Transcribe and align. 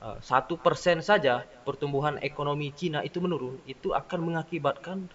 eh, 0.00 0.18
satu 0.24 0.56
persen 0.56 1.04
saja 1.04 1.44
pertumbuhan 1.68 2.16
ekonomi 2.24 2.72
Cina 2.72 3.04
itu 3.04 3.20
menurun, 3.20 3.60
itu 3.68 3.92
akan 3.92 4.32
mengakibatkan 4.32 5.06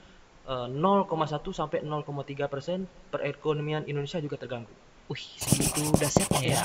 eh, 0.45 0.67
0,1 0.69 1.09
sampai 1.49 1.81
0,3 1.81 2.45
persen 2.45 2.85
perekonomian 3.09 3.89
Indonesia 3.89 4.21
juga 4.21 4.37
terganggu. 4.37 4.71
Wih, 5.09 5.25
segitu 5.37 5.89
dahsyatnya 5.97 6.41
ya. 6.41 6.61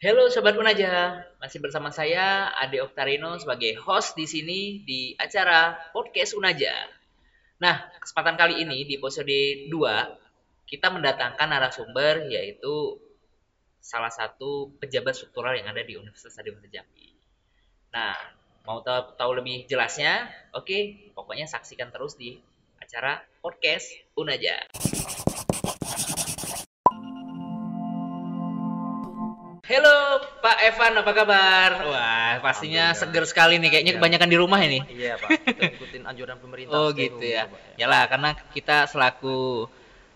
Halo 0.00 0.32
Sobat 0.32 0.56
Unaja, 0.56 1.28
masih 1.36 1.60
bersama 1.60 1.92
saya 1.92 2.48
Ade 2.56 2.80
Oktarino 2.80 3.36
sebagai 3.36 3.76
host 3.84 4.16
di 4.16 4.24
sini 4.24 4.80
di 4.80 5.12
acara 5.20 5.76
Podcast 5.92 6.32
Unaja. 6.32 6.72
Nah, 7.60 7.84
kesempatan 8.00 8.40
kali 8.40 8.64
ini 8.64 8.88
di 8.88 8.96
episode 8.96 9.28
2 9.68 9.68
kita 10.64 10.88
mendatangkan 10.88 11.44
narasumber 11.44 12.32
yaitu 12.32 12.96
salah 13.80 14.12
satu 14.12 14.76
pejabat 14.76 15.16
struktural 15.16 15.56
yang 15.56 15.68
ada 15.68 15.80
di 15.80 15.96
Universitas 15.96 16.36
Adiwasa 16.36 16.68
Jambi. 16.68 17.16
Nah, 17.90 18.12
mau 18.68 18.84
tahu, 18.84 19.16
tahu 19.16 19.30
lebih 19.40 19.64
jelasnya? 19.66 20.28
Oke, 20.52 21.10
pokoknya 21.16 21.48
saksikan 21.48 21.88
terus 21.90 22.14
di 22.14 22.36
acara 22.76 23.24
Podcast 23.40 23.88
Unaja. 24.14 24.68
Halo 29.70 29.96
Pak 30.42 30.56
Evan, 30.66 30.98
apa 30.98 31.12
kabar? 31.14 31.70
Wah, 31.86 32.32
pastinya 32.42 32.90
seger 32.90 33.22
sekali 33.22 33.54
nih. 33.62 33.70
Kayaknya 33.70 33.92
Iya. 33.94 33.98
kebanyakan 34.02 34.28
di 34.28 34.36
rumah 34.36 34.60
ini. 34.66 34.82
Iya 34.90 35.14
Pak, 35.14 35.30
kita 35.46 35.62
ikutin 35.78 36.02
anjuran 36.10 36.36
pemerintah. 36.42 36.74
Oh 36.74 36.90
gitu 36.90 37.22
ya. 37.22 37.46
Yalah, 37.78 38.10
karena 38.10 38.34
kita 38.50 38.90
selaku 38.90 39.70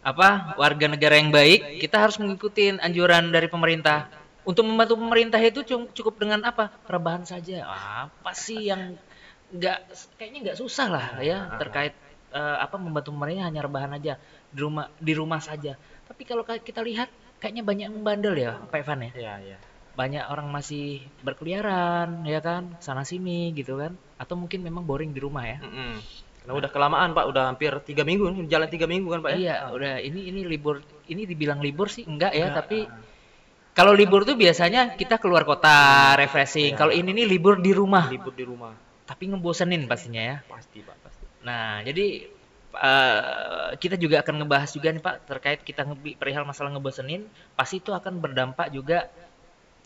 apa 0.04 0.54
warga 0.60 0.86
negara 0.86 1.16
yang 1.16 1.32
baik, 1.32 1.80
kita 1.80 1.96
harus 1.96 2.20
mengikuti 2.20 2.68
anjuran 2.76 3.32
dari 3.32 3.48
pemerintah. 3.48 4.12
Untuk 4.45 4.68
membantu 4.68 5.00
pemerintah 5.00 5.40
itu 5.40 5.64
cukup 5.96 6.20
dengan 6.20 6.45
apa? 6.45 6.68
Rebahan 6.84 7.24
saja. 7.24 7.65
Apa 7.65 8.37
sih 8.37 8.68
yang 8.68 9.01
nggak 9.48 9.79
kayaknya 10.20 10.38
nggak 10.51 10.59
susah 10.60 10.88
lah 10.92 11.06
ya 11.24 11.56
terkait 11.56 11.95
eh, 12.34 12.56
apa 12.60 12.76
membantu 12.76 13.14
pemerintah 13.16 13.48
hanya 13.48 13.64
rebahan 13.64 13.96
aja 13.96 14.20
di 14.52 14.59
rumah 14.60 14.92
di 15.01 15.12
rumah 15.16 15.40
saja. 15.40 15.80
Tapi 16.04 16.23
kalau 16.29 16.45
kita 16.45 16.84
lihat 16.84 17.09
kayaknya 17.40 17.64
banyak 17.64 17.86
yang 17.88 18.04
bandel 18.04 18.34
ya, 18.36 18.52
Pak 18.68 18.84
Evan 18.84 19.09
ya 19.09 19.10
Iya, 19.16 19.34
iya. 19.40 19.57
banyak 19.96 20.24
orang 20.29 20.48
masih 20.52 21.01
berkeliaran 21.24 22.29
ya 22.29 22.45
kan 22.45 22.76
sana 22.84 23.07
sini 23.07 23.52
gitu 23.57 23.79
kan 23.80 23.96
atau 24.20 24.34
mungkin 24.36 24.60
memang 24.60 24.84
boring 24.84 25.12
di 25.14 25.20
rumah 25.23 25.45
ya 25.46 25.59
Mm-mm. 25.62 26.02
Karena 26.45 26.60
udah 26.60 26.68
kelamaan 26.68 27.16
Pak, 27.16 27.24
udah 27.24 27.42
hampir 27.48 27.73
tiga 27.88 28.04
minggu, 28.04 28.28
jalan 28.45 28.68
tiga 28.68 28.84
minggu 28.84 29.09
kan 29.09 29.24
Pak 29.24 29.30
ya? 29.32 29.37
iya 29.40 29.56
udah 29.73 29.96
ini 29.96 30.28
ini 30.28 30.45
libur 30.45 30.84
ini 31.09 31.24
dibilang 31.24 31.64
libur 31.64 31.88
sih 31.88 32.04
enggak 32.04 32.36
ya 32.36 32.52
Enggak, 32.52 32.56
tapi 32.60 32.78
ah. 32.84 33.01
kalau 33.73 33.96
libur 33.96 34.28
tuh 34.28 34.36
biasanya 34.36 34.92
kita 34.92 35.16
keluar 35.16 35.48
kota 35.48 35.73
refreshing 36.20 36.76
Iya. 36.76 36.78
kalau 36.78 36.92
ini 36.92 37.16
nih 37.16 37.26
libur 37.26 37.56
di 37.56 37.73
rumah 37.73 38.12
libur 38.12 38.36
di 38.36 38.45
rumah. 38.45 38.76
tapi 39.09 39.32
ngebosenin 39.32 39.88
pastinya 39.88 40.20
ya 40.20 40.36
Pasti 40.45 40.84
Pak, 40.84 40.96
pasti. 41.01 41.24
nah 41.48 41.80
jadi 41.80 42.28
eh, 42.76 43.20
kita 43.80 43.96
juga 43.96 44.20
akan 44.20 44.34
ngebahas 44.45 44.68
juga 44.68 44.88
nih 44.92 45.01
Pak 45.01 45.16
terkait 45.24 45.60
kita 45.64 45.88
perihal 46.20 46.45
masalah 46.45 46.76
ngebosenin 46.76 47.24
pasti 47.56 47.80
itu 47.80 47.88
akan 47.88 48.20
berdampak 48.20 48.68
juga 48.68 49.08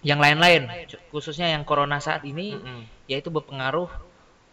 yang 0.02 0.18
lain-lain 0.18 0.66
khususnya 1.10 1.50
yang 1.54 1.62
corona 1.62 1.98
saat 1.98 2.22
ini 2.22 2.54
Mm-mm. 2.54 2.82
yaitu 3.06 3.30
berpengaruh 3.30 3.90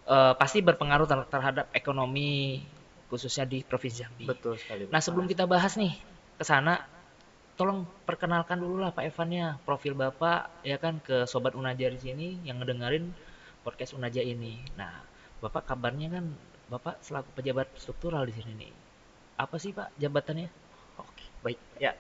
eh, 0.06 0.34
pasti 0.38 0.62
berpengaruh 0.62 1.08
ter- 1.10 1.30
terhadap 1.30 1.66
ekonomi 1.74 2.62
khususnya 3.10 3.46
di 3.46 3.62
provinsi 3.62 3.98
Jambi. 4.02 4.26
Betul 4.26 4.58
sekali. 4.58 4.90
Nah 4.90 5.02
sebelum 5.02 5.30
kita 5.30 5.46
bahas 5.46 5.78
nih 5.78 5.94
ke 6.36 6.44
sana, 6.44 6.82
tolong 7.56 7.88
perkenalkan 8.04 8.60
dulu 8.60 8.82
lah 8.82 8.92
Pak 8.92 9.06
Evannya 9.08 9.62
profil 9.64 9.96
Bapak 9.96 10.66
ya 10.66 10.76
kan 10.82 11.00
ke 11.00 11.24
sobat 11.30 11.56
Unaja 11.56 11.88
di 11.88 12.00
sini 12.02 12.28
yang 12.44 12.60
ngedengerin 12.60 13.14
podcast 13.64 13.94
Unaja 13.96 14.20
ini. 14.20 14.60
Nah 14.76 14.92
Bapak 15.40 15.70
kabarnya 15.70 16.10
kan 16.10 16.26
Bapak 16.66 16.98
selaku 17.06 17.30
pejabat 17.38 17.70
struktural 17.78 18.26
di 18.26 18.34
sini 18.34 18.52
nih. 18.58 18.74
Apa 19.38 19.62
sih 19.62 19.70
Pak 19.70 19.94
jabatannya? 20.02 20.50
Oke, 20.98 21.26
baik. 21.46 21.60
Ya. 21.78 21.94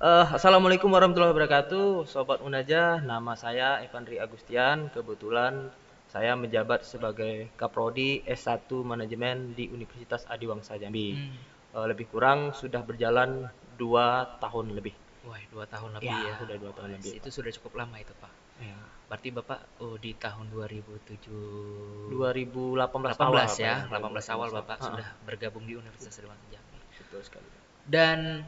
Eh, 0.00 0.26
Assalamualaikum 0.32 0.88
warahmatullahi 0.88 1.36
wabarakatuh, 1.36 2.08
Sobat 2.08 2.40
Unaja. 2.40 2.98
Nama 3.04 3.32
saya 3.36 3.84
Evandri 3.84 4.16
Agustian. 4.16 4.88
Kebetulan 4.90 5.68
saya 6.10 6.34
menjabat 6.34 6.82
sebagai 6.82 7.54
Kaprodi 7.54 8.26
S1 8.26 8.66
Manajemen 8.82 9.54
di 9.54 9.70
Universitas 9.70 10.26
Adiwangsa 10.26 10.74
Jambi. 10.74 11.14
Hmm. 11.14 11.38
Eh, 11.70 11.86
lebih 11.86 12.10
kurang 12.10 12.50
sudah 12.50 12.82
berjalan 12.82 13.46
dua 13.78 14.26
tahun 14.42 14.74
lebih. 14.74 14.90
Wah 15.22 15.38
dua 15.54 15.70
tahun 15.70 16.02
lebih 16.02 16.10
Ya, 16.10 16.34
ya. 16.34 16.34
udah 16.42 16.56
dua 16.58 16.72
tahun 16.74 16.98
lebih, 16.98 17.22
Itu 17.22 17.30
sudah 17.30 17.54
cukup 17.54 17.78
lama 17.86 17.94
itu 18.02 18.10
Pak. 18.18 18.32
Ya. 18.58 18.74
Berarti 19.06 19.28
Bapak 19.30 19.58
oh 19.78 19.94
di 20.02 20.10
tahun 20.18 20.50
2007 20.50 22.10
2018 22.10 22.90
18 22.90 23.22
awal, 23.22 23.46
ya, 23.58 23.86
Pak, 23.86 24.02
18 24.02 24.34
awal 24.34 24.48
Bapak 24.50 24.76
Ah, 24.82 24.86
sudah 24.90 25.06
bergabung 25.22 25.62
di 25.62 25.78
Universitas 25.78 26.18
Adivanta 26.18 26.46
Jambi. 26.50 26.78
Betul 27.06 27.22
sekali. 27.22 27.48
Dan 27.86 28.42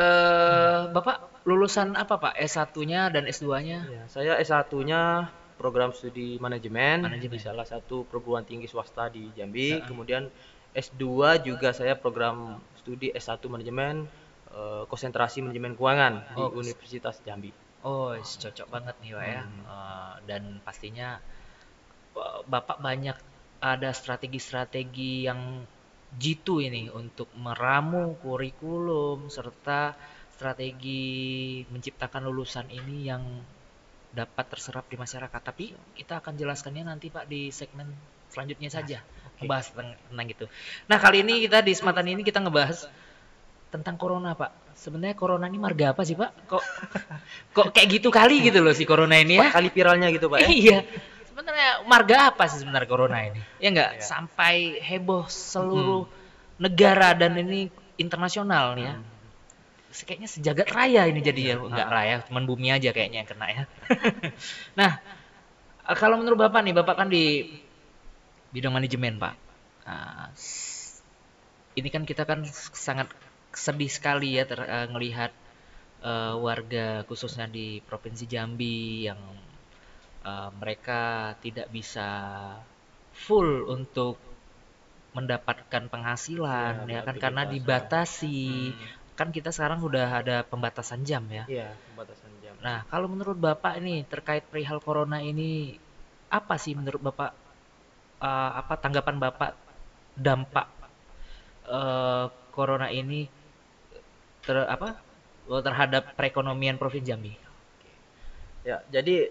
eh 0.00 0.80
Bapak 0.88 1.44
lulusan 1.44 1.92
apa 1.92 2.16
Pak? 2.16 2.40
S1-nya 2.40 3.12
dan 3.12 3.28
S2-nya? 3.28 3.78
Ya, 3.84 4.02
saya 4.08 4.40
S1-nya 4.40 5.28
program 5.62 5.94
studi 5.94 6.34
manajemen, 6.36 7.06
Manajemen. 7.06 7.30
di 7.30 7.38
salah 7.38 7.62
satu 7.62 8.02
perguruan 8.02 8.42
tinggi 8.42 8.66
swasta 8.66 9.06
di 9.06 9.30
Jambi. 9.30 9.78
Heeh. 9.78 9.86
Kemudian 9.86 10.26
S2 10.74 11.04
juga 11.40 11.70
saya 11.70 11.94
program 11.94 12.58
studi 12.74 13.14
S1 13.14 13.38
manajemen 13.46 14.10
eh, 14.50 14.82
konsentrasi 14.84 15.38
manajemen 15.40 15.72
keuangan 15.72 16.14
di 16.28 16.36
Oh, 16.36 16.50
kos- 16.50 16.58
Universitas 16.60 17.22
Jambi. 17.22 17.54
Oh, 17.82 18.10
cocok 18.14 18.66
banget 18.68 18.94
nih 18.98 19.10
Pak 19.12 19.26
ya. 19.28 19.42
Hmm. 19.42 19.62
Eh, 19.64 20.14
dan 20.26 20.42
pastinya 20.60 21.22
eh, 22.14 22.40
Bapak 22.44 22.78
banyak 22.78 23.14
ada 23.62 23.90
strategi-strategi 23.94 25.22
yang 25.22 25.62
jitu 26.12 26.58
ini 26.58 26.90
untuk 26.90 27.30
meramu 27.38 28.18
kurikulum 28.20 29.30
serta 29.30 29.94
strategi 30.32 31.04
menciptakan 31.64 32.26
lulusan 32.26 32.66
ini 32.68 33.06
yang 33.06 33.22
dapat 34.12 34.44
terserap 34.52 34.84
di 34.86 34.96
masyarakat. 35.00 35.40
Tapi 35.40 35.72
kita 35.96 36.20
akan 36.20 36.36
jelaskannya 36.36 36.84
nanti 36.86 37.08
Pak 37.08 37.24
di 37.26 37.48
segmen 37.48 37.88
selanjutnya 38.28 38.68
saja. 38.68 38.98
Oke. 39.00 39.44
Ngebahas 39.44 39.66
tentang, 39.72 39.88
tentang 40.08 40.28
itu. 40.28 40.44
Nah, 40.86 40.98
kali 41.00 41.24
ini 41.24 41.44
kita 41.48 41.64
di 41.64 41.72
kesempatan 41.72 42.06
ini 42.08 42.22
kita 42.22 42.38
ngebahas 42.44 42.88
tentang 43.72 43.96
corona, 43.96 44.36
Pak. 44.36 44.76
Sebenarnya 44.76 45.16
corona 45.16 45.48
ini 45.48 45.56
marga 45.60 45.96
apa 45.96 46.04
sih, 46.04 46.16
Pak? 46.16 46.48
Kok 46.48 46.64
kok 47.56 47.66
kayak 47.72 47.88
gitu 48.00 48.08
kali 48.12 48.44
gitu 48.44 48.60
loh 48.60 48.76
si 48.76 48.84
corona 48.84 49.16
ini 49.16 49.40
ya? 49.40 49.48
Kali 49.48 49.68
viralnya 49.72 50.08
gitu, 50.12 50.28
Pak 50.28 50.38
ya. 50.44 50.48
Iya. 50.62 50.78
Sebenarnya 51.32 51.88
marga 51.88 52.28
apa 52.28 52.44
sih 52.44 52.60
sebenarnya 52.60 52.88
corona 52.88 53.18
ini? 53.24 53.40
Ya 53.56 53.72
enggak 53.72 53.90
Iya. 53.96 54.04
sampai 54.04 54.76
heboh 54.84 55.24
seluruh 55.32 56.04
negara 56.60 57.16
dan 57.16 57.40
ini 57.40 57.72
internasional 57.96 58.76
nih 58.76 58.84
ya. 58.84 58.94
Hmm. 59.00 59.11
Kayaknya 59.92 60.28
sejagat 60.32 60.68
raya 60.72 61.04
ini 61.04 61.20
jadinya 61.20 61.60
Iya. 61.60 61.68
enggak 61.68 61.88
raya, 61.92 62.14
cuman 62.24 62.44
bumi 62.48 62.68
aja 62.72 62.90
kayaknya 62.96 63.18
yang 63.22 63.30
kena 63.30 63.46
ya. 63.52 63.62
nah, 64.80 64.92
eh, 65.88 65.96
kalau 66.00 66.16
menurut 66.16 66.40
Bapak 66.40 66.64
nih, 66.64 66.74
Bapak 66.74 66.96
kan 66.96 67.08
di 67.12 67.24
bidang 68.52 68.72
manajemen, 68.72 69.20
Pak. 69.20 69.34
Nah, 69.84 70.32
ini 71.78 71.88
kan 71.92 72.04
kita 72.04 72.24
kan 72.28 72.44
sangat 72.72 73.08
sedih 73.52 73.90
sekali 73.92 74.36
ya 74.40 74.44
ter, 74.48 74.60
eh, 74.64 74.86
ngelihat 74.92 75.32
eh, 76.02 76.34
warga 76.46 77.04
khususnya 77.08 77.46
di 77.48 77.80
Provinsi 77.84 78.24
Jambi 78.32 79.06
yang 79.08 79.20
eh, 80.24 80.50
mereka 80.60 81.34
tidak 81.44 81.68
bisa 81.72 82.08
full 83.12 83.68
untuk 83.68 84.16
mendapatkan 85.12 85.92
penghasilan 85.92 86.88
Ya, 86.88 87.00
ya, 87.00 87.00
kan 87.04 87.16
karena 87.20 87.44
dibatasi. 87.44 88.72
Hmm. 88.72 89.01
Kan 89.12 89.28
kita 89.30 89.52
sekarang 89.52 89.84
udah 89.84 90.24
ada 90.24 90.36
pembatasan 90.46 91.04
jam 91.04 91.24
ya. 91.28 91.44
Iya, 91.44 91.68
pembatasan 91.92 92.32
jam. 92.40 92.56
Nah, 92.64 92.88
kalau 92.88 93.12
menurut 93.12 93.36
Bapak 93.36 93.76
ini 93.82 94.08
terkait 94.08 94.46
perihal 94.48 94.80
corona 94.80 95.20
ini 95.20 95.76
apa 96.32 96.56
sih 96.56 96.72
menurut 96.72 97.00
Bapak 97.12 97.30
eh, 98.24 98.50
apa 98.56 98.74
tanggapan 98.80 99.16
Bapak 99.20 99.52
dampak 100.16 100.68
eh, 101.68 102.26
corona 102.52 102.88
ini 102.88 103.28
ter 104.42 104.56
apa 104.64 104.98
terhadap 105.48 106.16
perekonomian 106.16 106.78
Provinsi 106.80 107.08
Jambi? 107.08 107.32
Ya, 108.62 108.78
jadi 108.94 109.26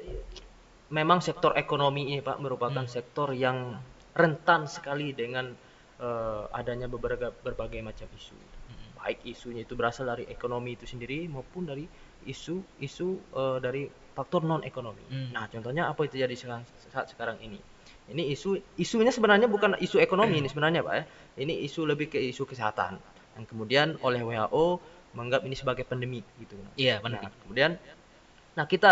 memang 0.91 1.23
sektor 1.23 1.55
ekonomi 1.55 2.11
ini 2.11 2.19
Pak 2.19 2.37
merupakan 2.43 2.83
Hmm. 2.83 2.91
sektor 2.91 3.31
yang 3.31 3.79
rentan 4.11 4.67
sekali 4.67 5.15
dengan 5.15 5.55
eh, 6.01 6.43
adanya 6.51 6.89
beberapa 6.89 7.29
berbagai 7.29 7.79
macam 7.85 8.09
isu. 8.11 8.33
Hmm. 8.33 8.80
Baik 9.01 9.25
isunya 9.25 9.65
itu 9.65 9.73
berasal 9.73 10.05
dari 10.05 10.29
ekonomi 10.29 10.77
itu 10.77 10.85
sendiri 10.85 11.25
maupun 11.25 11.65
dari 11.65 11.89
isu-isu 12.29 13.17
eh, 13.33 13.57
dari 13.57 13.89
faktor 14.13 14.45
non 14.45 14.61
ekonomi. 14.61 15.01
Hmm. 15.09 15.33
Nah, 15.33 15.49
contohnya 15.49 15.89
apa 15.89 16.05
itu 16.05 16.21
jadi 16.21 16.35
sekarang 16.37 16.61
saat 16.93 17.09
sekarang 17.09 17.41
ini? 17.41 17.57
Ini 18.11 18.29
isu 18.35 18.77
isunya 18.77 19.09
sebenarnya 19.09 19.47
bukan 19.49 19.79
isu 19.81 19.97
ekonomi 19.97 20.37
ini 20.37 20.47
sebenarnya 20.51 20.85
Pak 20.85 20.93
ya. 20.93 21.03
Ini 21.41 21.65
isu 21.65 21.87
lebih 21.89 22.11
ke 22.13 22.19
isu 22.19 22.45
kesehatan. 22.45 22.99
Yang 23.39 23.45
kemudian 23.49 23.95
oleh 24.03 24.21
WHO 24.21 24.65
menganggap 25.17 25.41
ini 25.47 25.55
sebagai 25.55 25.83
pandemi 25.87 26.21
gitu. 26.39 26.55
Iya, 26.75 26.99
Nah, 27.01 27.19
benar. 27.19 27.31
kemudian 27.43 27.71
Nah, 28.51 28.67
kita 28.67 28.91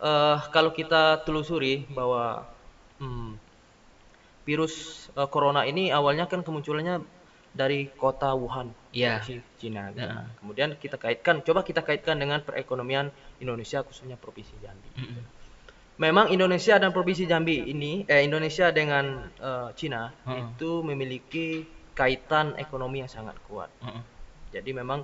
eh, 0.00 0.36
kalau 0.48 0.72
kita 0.72 1.20
telusuri 1.28 1.84
bahwa 1.92 2.48
hmm, 2.98 3.36
virus 4.48 5.06
eh, 5.12 5.28
corona 5.28 5.68
ini 5.68 5.92
awalnya 5.92 6.24
kan 6.24 6.40
kemunculannya 6.40 7.04
dari 7.50 7.90
kota 7.98 8.30
Wuhan, 8.38 8.70
Iya. 8.94 9.18
provinsi 9.18 9.34
Cina. 9.58 9.90
gitu. 9.90 10.06
Nah, 10.06 10.26
kemudian 10.38 10.70
kita 10.78 10.96
kaitkan, 10.96 11.42
coba 11.42 11.66
kita 11.66 11.82
kaitkan 11.82 12.16
dengan 12.18 12.38
perekonomian 12.46 13.10
Indonesia 13.42 13.82
khususnya 13.82 14.14
provinsi 14.14 14.54
Jambi. 14.62 14.90
Mm-mm. 14.94 15.22
Memang 16.00 16.32
Indonesia 16.32 16.80
dan 16.80 16.94
provinsi 16.96 17.28
Jambi 17.28 17.60
ini, 17.68 18.08
eh 18.08 18.24
Indonesia 18.24 18.70
dengan 18.72 19.28
eh, 19.36 19.68
Cina 19.76 20.08
Heeh. 20.24 20.56
itu 20.56 20.80
memiliki 20.86 21.66
kaitan 21.92 22.56
ekonomi 22.56 23.02
yang 23.04 23.10
sangat 23.10 23.36
kuat. 23.44 23.68
Mm-mm. 23.84 24.00
Jadi 24.54 24.70
memang 24.72 25.02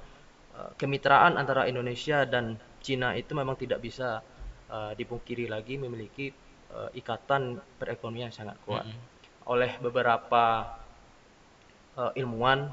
eh, 0.57 0.71
kemitraan 0.79 1.37
antara 1.37 1.67
Indonesia 1.67 2.25
dan 2.25 2.57
Cina 2.81 3.13
itu 3.19 3.35
memang 3.35 3.59
tidak 3.59 3.83
bisa 3.83 4.23
eh, 4.71 4.93
dipungkiri 4.95 5.51
lagi 5.51 5.77
memiliki 5.77 6.31
eh, 6.73 6.91
ikatan 6.95 7.59
perekonomian 7.77 8.31
yang 8.31 8.37
sangat 8.39 8.57
kuat. 8.65 8.87
Mm-mm. 8.87 9.51
Oleh 9.53 9.77
beberapa 9.83 10.65
eh, 12.01 12.13
ilmuwan 12.23 12.71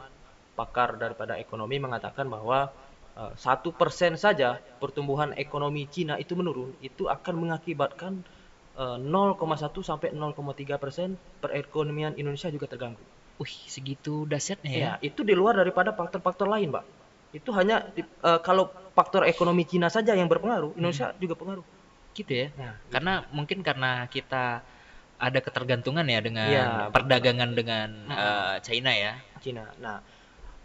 pakar 0.59 0.95
daripada 1.01 1.33
ekonomi 1.41 1.77
mengatakan 1.81 2.29
bahwa 2.29 2.69
eh, 3.19 3.31
satu 3.39 3.73
persen 3.73 4.13
saja 4.19 4.61
pertumbuhan 4.81 5.33
ekonomi 5.37 5.87
Cina 5.89 6.15
itu 6.23 6.33
menurun, 6.39 6.71
itu 6.83 7.09
akan 7.09 7.35
mengakibatkan 7.41 8.13
eh, 8.77 8.97
0,1 8.99 9.81
sampai 9.81 10.13
0,3 10.13 10.77
persen 10.83 11.17
perekonomian 11.41 12.13
Indonesia 12.21 12.49
juga 12.53 12.69
terganggu. 12.69 13.01
Wih, 13.41 13.55
segitu 13.65 14.29
dahsyatnya 14.29 14.69
ya. 14.71 14.79
Ya, 14.79 14.91
itu 15.01 15.25
di 15.25 15.33
luar 15.33 15.57
daripada 15.57 15.89
faktor-faktor 15.93 16.45
lain, 16.45 16.69
Pak. 16.69 16.85
Itu 17.33 17.49
hanya 17.57 17.81
di- 17.97 18.05
eh, 18.05 18.39
kalau 18.45 18.69
faktor 18.93 19.25
ekonomi 19.25 19.65
Cina 19.65 19.89
saja 19.89 20.13
yang 20.13 20.29
berpengaruh, 20.29 20.77
Indonesia 20.77 21.09
juga 21.17 21.33
pengaruh. 21.33 21.65
Gitu 22.13 22.29
ya. 22.29 22.47
Nah, 22.53 22.77
Karena 22.93 23.13
mungkin 23.33 23.65
karena 23.65 24.05
kita 24.05 24.61
ada 25.23 25.39
ketergantungan 25.39 26.03
ya 26.03 26.19
dengan 26.19 26.47
Iya, 26.51 26.67
perdagangan 26.91 27.55
dengan 27.55 27.87
Mm-mm. 28.11 28.19
eh, 28.19 28.55
China 28.59 28.91
ya. 28.91 29.15
Cina. 29.39 29.63
Nah, 29.79 30.03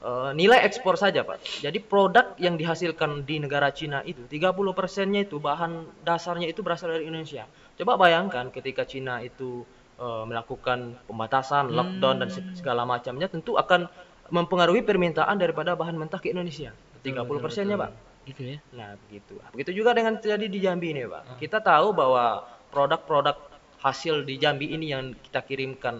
eh, 0.03 0.31
nilai 0.35 0.67
ekspor 0.67 0.99
saja, 0.99 1.23
Pak. 1.23 1.63
Jadi 1.63 1.79
produk 1.79 2.35
yang 2.43 2.59
dihasilkan 2.59 3.23
di 3.23 3.39
negara 3.39 3.71
Cina 3.71 4.03
itu 4.03 4.27
30 4.27 4.75
persennya 4.75 5.23
itu 5.23 5.39
bahan 5.39 6.03
dasarnya 6.03 6.51
itu 6.51 6.67
berasal 6.67 6.91
dari 6.91 7.07
Indonesia. 7.07 7.47
Coba 7.79 7.95
bayangkan 7.95 8.51
ketika 8.51 8.83
Cina 8.83 9.23
itu 9.23 9.63
eh, 9.99 10.25
melakukan 10.27 10.99
pembatasan, 11.07 11.71
lockdown 11.71 12.17
dan 12.23 12.29
se- 12.31 12.47
segala 12.59 12.83
macamnya 12.83 13.31
tentu 13.31 13.55
akan 13.55 13.87
mempengaruhi 14.29 14.83
permintaan 14.85 15.39
daripada 15.41 15.79
bahan 15.79 15.95
mentah 15.95 16.19
ke 16.19 16.35
Indonesia. 16.35 16.75
30 17.07 17.39
persennya, 17.39 17.79
Pak. 17.79 17.91
Gitu 18.29 18.43
ya. 18.45 18.59
Nah, 18.77 18.99
begitu. 19.07 19.41
Begitu 19.55 19.71
juga 19.73 19.97
dengan 19.97 20.21
terjadi 20.21 20.47
di 20.51 20.59
Jambi 20.61 20.93
ini, 20.93 21.09
Pak. 21.09 21.23
Ah. 21.25 21.37
Kita 21.41 21.59
tahu 21.65 21.97
bahwa 21.97 22.45
produk-produk 22.69 23.48
hasil 23.85 24.27
di 24.29 24.35
Jambi 24.43 24.75
ini 24.75 24.87
yang 24.95 25.15
kita 25.25 25.41
kirimkan 25.47 25.97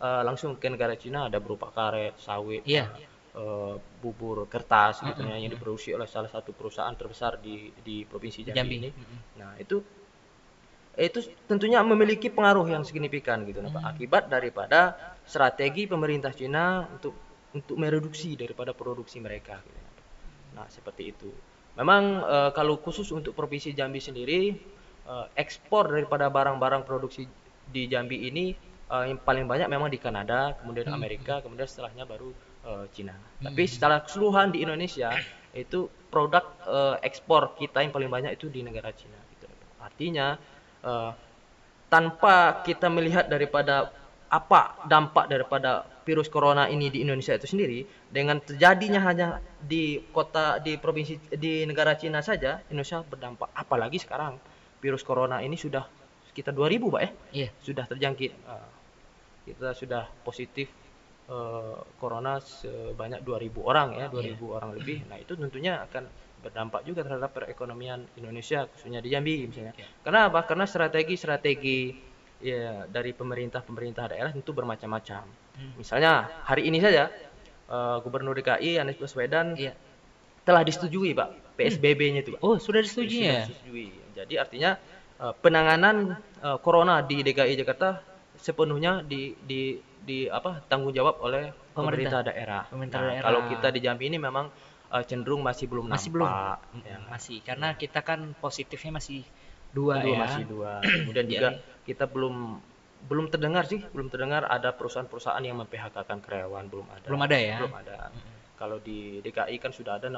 eh, 0.00 0.22
langsung 0.26 0.56
ke 0.58 0.66
negara 0.72 0.94
Cina 0.98 1.28
ada 1.28 1.38
berupa 1.44 1.68
karet, 1.70 2.14
sawit, 2.18 2.62
Iya. 2.66 2.90
eh, 3.36 3.74
bubur 4.02 4.48
kertas 4.50 5.04
gitu 5.06 5.22
Mm-mm, 5.22 5.30
ya, 5.30 5.36
yang 5.42 5.50
diproduksi 5.54 5.94
oleh 5.94 6.08
salah 6.10 6.30
satu 6.32 6.50
perusahaan 6.56 6.94
terbesar 6.96 7.38
di 7.38 7.70
di 7.86 8.02
provinsi 8.08 8.40
Jambi, 8.46 8.56
Jambi. 8.58 8.74
ini. 8.82 8.90
Mm-mm. 8.90 9.18
Nah, 9.38 9.52
itu 9.60 9.76
itu 11.00 11.20
tentunya 11.48 11.80
memiliki 11.80 12.28
pengaruh 12.28 12.66
yang 12.68 12.82
signifikan 12.84 13.46
gitu 13.48 13.62
nah, 13.64 13.72
Pak. 13.72 13.80
Hmm. 13.80 13.90
Akibat 13.96 14.24
daripada 14.28 14.80
strategi 15.24 15.86
pemerintah 15.88 16.34
Cina 16.34 16.84
untuk 16.84 17.14
untuk 17.56 17.76
mereduksi 17.80 18.36
daripada 18.36 18.74
produksi 18.76 19.18
mereka 19.22 19.58
gitu 19.64 19.78
ya. 19.80 19.90
Nah, 20.60 20.66
seperti 20.68 21.02
itu. 21.14 21.30
Memang 21.78 22.02
eh, 22.26 22.50
kalau 22.52 22.76
khusus 22.82 23.08
untuk 23.14 23.32
provinsi 23.32 23.72
Jambi 23.72 24.02
sendiri 24.02 24.40
eh, 25.10 25.26
ekspor 25.34 25.90
daripada 25.90 26.30
barang-barang 26.30 26.86
produksi 26.86 27.26
di 27.70 27.90
Jambi 27.90 28.30
ini 28.30 28.54
eh, 28.90 29.04
yang 29.10 29.18
paling 29.18 29.50
banyak 29.50 29.66
memang 29.66 29.90
di 29.90 29.98
Kanada, 29.98 30.54
kemudian 30.62 30.86
Hmm. 30.90 30.98
Amerika, 31.02 31.42
kemudian 31.42 31.66
setelahnya 31.66 32.06
baru 32.06 32.30
eh, 32.66 32.84
Cina. 32.94 33.14
Hmm. 33.18 33.50
Tapi 33.50 33.62
secara 33.66 34.06
keseluruhan 34.06 34.54
di 34.54 34.62
Indonesia 34.62 35.10
itu 35.50 35.90
produk 36.14 36.46
eh, 36.66 36.96
ekspor 37.06 37.58
kita 37.58 37.82
yang 37.82 37.90
paling 37.90 38.10
banyak 38.10 38.38
itu 38.38 38.46
di 38.46 38.62
negara 38.62 38.94
Cina 38.94 39.18
gitu. 39.34 39.46
Artinya 39.82 40.38
eh, 40.86 41.10
tanpa 41.90 42.62
kita 42.62 42.86
melihat 42.86 43.26
daripada 43.26 43.90
apa 44.30 44.78
dampak 44.86 45.26
daripada 45.26 45.82
virus 46.06 46.30
corona 46.30 46.70
ini 46.70 46.86
di 46.86 47.02
Indonesia 47.02 47.34
itu 47.34 47.50
sendiri 47.50 47.82
dengan 48.06 48.38
terjadinya 48.38 49.02
hanya 49.02 49.42
di 49.58 49.98
kota 50.14 50.62
di 50.62 50.78
provinsi 50.78 51.34
di 51.34 51.66
negara 51.66 51.98
Cina 51.98 52.22
saja 52.22 52.62
Indonesia 52.70 53.02
berdampak 53.02 53.50
apalagi 53.58 53.98
sekarang 53.98 54.38
virus 54.80 55.00
corona 55.00 55.38
ini 55.38 55.54
sudah 55.54 55.84
sekitar 56.26 56.52
2000 56.52 56.88
Pak 56.88 57.00
ya 57.00 57.10
Iya. 57.36 57.48
sudah 57.60 57.84
terjangkit 57.86 58.32
Eh, 58.32 58.68
kita 59.46 59.72
sudah 59.72 60.04
positif 60.20 60.68
eh, 61.26 61.76
corona 61.96 62.38
sebanyak 62.38 63.20
2000 63.20 63.60
orang 63.62 63.88
ya 63.94 64.06
2000 64.08 64.40
orang 64.50 64.70
lebih 64.74 65.04
nah 65.06 65.16
itu 65.16 65.32
tentunya 65.34 65.78
akan 65.80 66.04
berdampak 66.40 66.80
juga 66.82 67.04
terhadap 67.04 67.30
perekonomian 67.30 68.08
Indonesia 68.14 68.64
khususnya 68.66 68.98
di 68.98 69.08
Jambi 69.08 69.44
misalnya 69.44 69.72
Oke. 69.72 69.84
karena 70.00 70.20
apa 70.26 70.40
karena 70.42 70.64
strategi-strategi 70.64 71.92
ya 72.40 72.88
dari 72.88 73.12
pemerintah-pemerintah 73.12 74.08
daerah 74.08 74.30
tentu 74.30 74.52
bermacam-macam 74.52 75.24
Hmm. 75.50 75.76
misalnya 75.76 76.12
hari 76.42 76.64
ini 76.66 76.80
saja 76.80 77.12
eh, 77.68 77.96
Gubernur 78.00 78.32
DKI 78.32 78.80
Anies 78.80 78.96
Baswedan 78.96 79.52
Iya. 79.54 79.76
telah 80.40 80.64
disetujui 80.64 81.12
Pak 81.12 81.49
PSBB-nya 81.60 82.20
itu 82.24 82.32
Oh, 82.40 82.56
sudah 82.56 82.80
disetujui 82.80 83.20
sudah 83.20 83.36
ya? 83.36 83.40
disetujui. 83.44 83.86
Jadi 84.16 84.34
artinya 84.36 84.70
eh, 85.20 85.34
penanganan 85.38 85.96
eh, 86.40 86.58
corona 86.64 87.04
di 87.04 87.20
DKI 87.20 87.54
Jakarta 87.54 88.00
sepenuhnya 88.34 89.04
di 89.04 89.36
di 89.36 89.76
di 90.00 90.24
apa 90.26 90.64
tanggung 90.64 90.96
jawab 90.96 91.20
oleh 91.20 91.52
Pemerintah. 91.70 91.76
pemerintah, 91.76 92.20
daerah. 92.26 92.62
Pemerintah 92.66 92.98
Nah, 92.98 93.06
daerah. 93.12 93.24
Kalau 93.28 93.40
kita 93.46 93.68
di 93.70 93.80
Jambi 93.80 94.04
ini 94.08 94.18
memang 94.18 94.48
eh, 94.90 95.04
cenderung 95.04 95.44
masih 95.44 95.68
belum 95.68 95.86
Masih 95.86 96.10
belum. 96.10 96.24
nampak. 96.26 96.58
Mm-mm, 96.72 96.88
ya. 96.88 96.96
Masih 97.06 97.36
karena 97.44 97.68
kita 97.76 98.00
kan 98.00 98.20
positifnya 98.40 98.96
masih 98.96 99.20
dua 99.70 100.02
Dua, 100.02 100.10
ya. 100.10 100.18
masih 100.24 100.44
dua. 100.48 100.72
Kemudian 101.04 101.26
juga 101.28 101.48
kita 101.84 102.04
belum 102.08 102.58
belum 103.00 103.32
terdengar 103.32 103.64
sih, 103.64 103.80
belum 103.96 104.12
terdengar 104.12 104.44
ada 104.44 104.76
perusahaan-perusahaan 104.76 105.40
yang 105.40 105.56
memphk-kan 105.56 106.20
karyawan 106.20 106.68
belum 106.68 106.84
ada. 106.90 107.06
Belum 107.08 107.22
ada 107.24 107.36
ya? 107.38 107.56
Belum 107.64 107.76
ada. 107.80 107.96
Kalau 108.60 108.76
di 108.76 109.24
DKI 109.24 109.56
kan 109.56 109.72
sudah 109.72 109.96
ada 109.96 110.12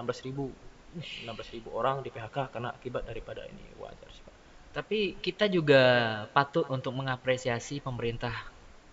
16.000 0.98 1.24
16.000 1.64 1.72
orang 1.72 1.96
di 2.04 2.10
PHK 2.12 2.52
karena 2.52 2.68
akibat 2.74 3.08
daripada 3.08 3.46
ini 3.48 3.64
wajar 3.80 4.08
sih 4.12 4.22
Pak. 4.24 4.34
Tapi 4.72 4.98
kita 5.20 5.48
juga 5.52 5.82
patut 6.32 6.64
untuk 6.72 6.96
mengapresiasi 6.96 7.84
pemerintah 7.84 8.32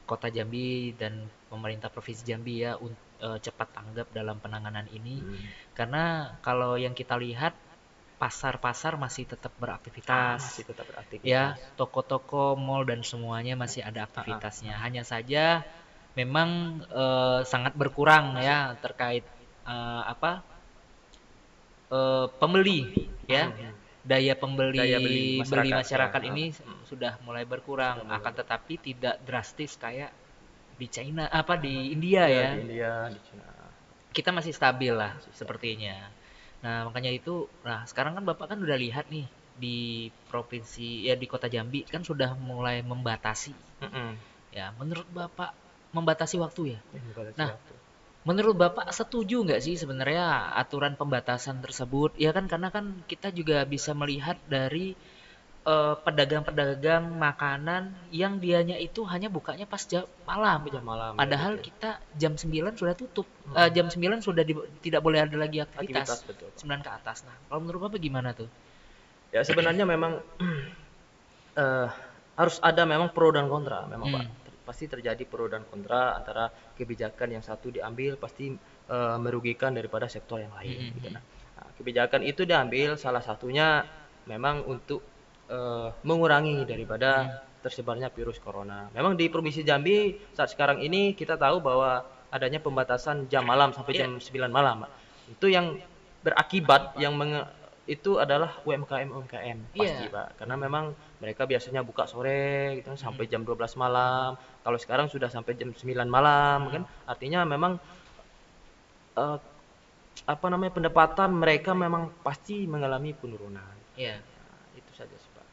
Kota 0.03 0.27
Jambi 0.27 0.91
dan 0.97 1.29
pemerintah 1.47 1.88
Provinsi 1.93 2.25
Jambi 2.25 2.65
ya 2.65 2.75
eh, 2.75 3.39
cepat 3.39 3.69
tanggap 3.71 4.07
dalam 4.12 4.41
penanganan 4.41 4.88
ini. 4.91 5.21
Karena 5.77 6.35
kalau 6.43 6.75
yang 6.75 6.97
kita 6.97 7.15
lihat 7.15 7.55
pasar-pasar 8.19 9.00
masih 9.00 9.23
tetap 9.31 9.55
beraktivitas. 9.55 10.43
masih 10.43 10.67
tetap 10.67 10.85
beraktivitas. 10.91 11.23
ya 11.23 11.55
toko-toko 11.79 12.59
mall 12.59 12.83
dan 12.83 13.00
semuanya 13.00 13.55
masih 13.55 13.79
ada 13.79 14.03
aktivitasnya 14.03 14.75
hanya 14.75 15.07
saja 15.07 15.63
memang 16.19 16.83
eh, 16.91 17.39
sangat 17.47 17.79
berkurang 17.79 18.35
ya 18.43 18.75
terkait 18.83 19.23
eh, 19.63 20.03
apa 20.03 20.43
eh, 21.98 22.25
pembeli 22.41 22.79
ya 23.29 23.46
Hmm. 23.51 23.74
daya 24.10 24.34
pembeli 24.41 24.79
Daya 24.79 24.98
beli 25.05 25.25
beli 25.51 25.69
masyarakat, 25.74 25.79
masyarakat, 25.81 26.22
ya. 26.24 26.29
ini 26.31 26.46
Hmm. 26.55 26.81
sudah 26.89 27.13
mulai 27.25 27.43
berkurang 27.46 27.98
mulai 28.08 28.17
akan 28.19 28.34
tetapi 28.41 28.74
tidak 28.88 29.15
drastis 29.27 29.72
kayak 29.77 30.12
di 30.79 30.88
China 30.96 31.24
apa 31.41 31.53
di 31.60 31.91
India 31.96 32.24
Ya, 32.25 32.39
ya 32.41 32.50
di 32.55 32.60
India, 32.63 32.91
di 33.13 33.19
Cina. 33.27 33.48
kita 34.15 34.29
masih 34.34 34.53
stabil 34.55 34.93
lah 34.93 35.12
Masih 35.17 35.34
stabil. 35.34 35.38
sepertinya. 35.39 35.96
Nah, 36.63 36.77
makanya 36.89 37.12
itu 37.19 37.36
nah 37.67 37.79
sekarang 37.89 38.13
kan 38.17 38.24
Bapak 38.29 38.46
kan 38.55 38.60
udah 38.65 38.77
lihat 38.86 39.05
nih 39.13 39.25
di 39.63 39.77
provinsi 40.31 41.08
ya 41.08 41.15
di 41.22 41.27
Kota 41.27 41.48
Jambi 41.51 41.84
kan 41.88 42.01
sudah 42.10 42.29
mulai 42.50 42.81
membatasi. 42.91 43.53
Mm-mm. 43.84 44.10
Ya, 44.58 44.74
menurut 44.79 45.08
Bapak 45.13 45.51
membatasi 45.96 46.36
waktu 46.41 46.62
ya? 46.75 46.79
Ini 46.96 47.01
bukan 47.13 47.25
Nah, 47.39 47.50
sesuatu. 47.53 47.75
Menurut 48.27 48.55
Bapak 48.59 48.91
setuju 48.91 49.47
nggak 49.47 49.61
sih 49.63 49.79
sebenarnya 49.79 50.51
aturan 50.59 50.99
pembatasan 50.99 51.63
tersebut? 51.63 52.11
Ya 52.19 52.35
kan 52.35 52.51
karena 52.51 52.67
kan 52.67 52.99
kita 53.07 53.31
juga 53.31 53.63
bisa 53.63 53.95
melihat 53.95 54.35
dari 54.43 54.91
eh, 55.63 55.95
pedagang-pedagang 56.03 57.15
makanan 57.15 57.95
yang 58.11 58.39
dianya 58.43 58.75
itu 58.75 59.07
hanya 59.07 59.31
bukanya 59.31 59.63
pas 59.63 59.83
jam 59.88 60.03
malam. 60.27 60.67
jam 60.67 60.83
malam. 60.83 61.15
ya, 61.15 61.19
Padahal 61.19 61.53
betul. 61.57 61.65
kita 61.71 61.89
jam 62.19 62.33
9 62.35 62.75
sudah 62.75 62.95
tutup. 62.95 63.27
Hmm. 63.47 63.55
Eh, 63.55 63.69
jam 63.71 63.88
9 63.88 64.19
sudah 64.19 64.43
di- 64.43 64.67
tidak 64.83 64.99
boleh 64.99 65.19
ada 65.23 65.35
lagi 65.39 65.63
aktivitas 65.63 66.19
aktivitas. 66.19 66.19
betul. 66.27 66.49
9 66.59 66.79
ke 66.83 66.91
atas. 66.91 67.23
Nah, 67.23 67.35
kalau 67.47 67.59
menurut 67.63 67.88
Bapak 67.88 67.99
gimana 68.03 68.35
tuh? 68.35 68.49
Ya 69.31 69.41
sebenarnya 69.47 69.85
memang 69.88 70.19
eh, 71.63 71.88
harus 72.39 72.55
ada 72.63 72.83
memang 72.83 73.11
pro 73.15 73.31
dan 73.31 73.47
kontra 73.47 73.88
memang 73.88 74.07
Hmm. 74.11 74.15
Pak. 74.15 74.25
Pasti 74.69 74.85
terjadi 74.85 75.25
pro 75.25 75.49
dan 75.49 75.65
kontra 75.65 76.13
antara 76.13 76.45
kebijakan 76.77 77.33
yang 77.33 77.41
satu 77.41 77.73
diambil 77.73 78.21
pasti 78.21 78.53
eh, 78.85 79.17
merugikan 79.17 79.73
daripada 79.73 80.05
sektor 80.05 80.38
yang 80.38 80.53
lain 80.53 80.77
Hmm, 80.77 80.93
gitu. 80.93 81.09
Nah, 81.09 81.23
nah, 81.57 81.67
kebijakan 81.73 82.21
itu 82.21 82.45
diambil 82.45 82.93
salah 82.93 83.25
satunya 83.25 83.81
memang 84.29 84.61
untuk 84.69 85.01
eh, 85.49 85.89
mengurangi 86.05 86.69
daripada 86.69 87.41
tersebarnya 87.59 88.13
virus 88.13 88.38
corona. 88.38 88.93
Memang 88.93 89.17
di 89.17 89.25
Provinsi 89.25 89.65
Jambi 89.65 90.13
saat 90.31 90.53
sekarang 90.53 90.79
ini 90.79 91.11
kita 91.11 91.33
tahu 91.33 91.59
bahwa 91.59 92.05
adanya 92.29 92.61
pembatasan 92.61 93.25
jam 93.25 93.41
malam 93.43 93.73
sampai 93.73 93.97
Iya. 93.97 94.05
jam 94.05 94.21
9 94.21 94.53
malam. 94.53 94.85
Itu 95.25 95.49
yang 95.49 95.81
berakibat 96.21 96.93
yang 97.01 97.17
menge- 97.17 97.49
itu 97.89 98.22
adalah 98.22 98.62
UMKM 98.69 99.10
UMKM 99.10 99.58
pasti 99.74 100.05
Iya. 100.05 100.13
Pak. 100.13 100.27
Karena 100.38 100.55
memang 100.62 100.93
mereka 101.17 101.50
biasanya 101.50 101.81
buka 101.81 102.05
sore 102.05 102.77
gitu 102.77 102.93
kan, 102.93 103.00
sampai 103.01 103.25
jam 103.25 103.41
12 103.41 103.74
malam. 103.74 104.38
Kalau 104.62 104.77
sekarang 104.77 105.10
sudah 105.10 105.25
sampai 105.34 105.58
jam 105.58 105.74
9 105.74 106.05
malam 106.05 106.69
kan. 106.69 106.84
Artinya 107.10 107.41
memang 107.50 107.81
eh, 109.17 109.38
apa 110.29 110.46
namanya 110.51 110.75
pendapatan 110.75 111.34
mereka 111.34 111.74
memang 111.74 112.13
pasti 112.22 112.69
mengalami 112.69 113.17
penurunan. 113.17 113.74
Iya. 113.98 114.22
Nah, 114.22 114.77
itu 114.77 114.91
saja 114.93 115.15
sih 115.17 115.31
Pak. 115.34 115.46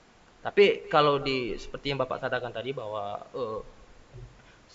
Tapi 0.45 0.65
kalau 0.93 1.17
di 1.19 1.57
seperti 1.57 1.91
yang 1.91 1.99
Bapak 1.99 2.29
katakan 2.29 2.53
tadi 2.53 2.77
bahwa 2.77 3.17
eh, 3.33 3.61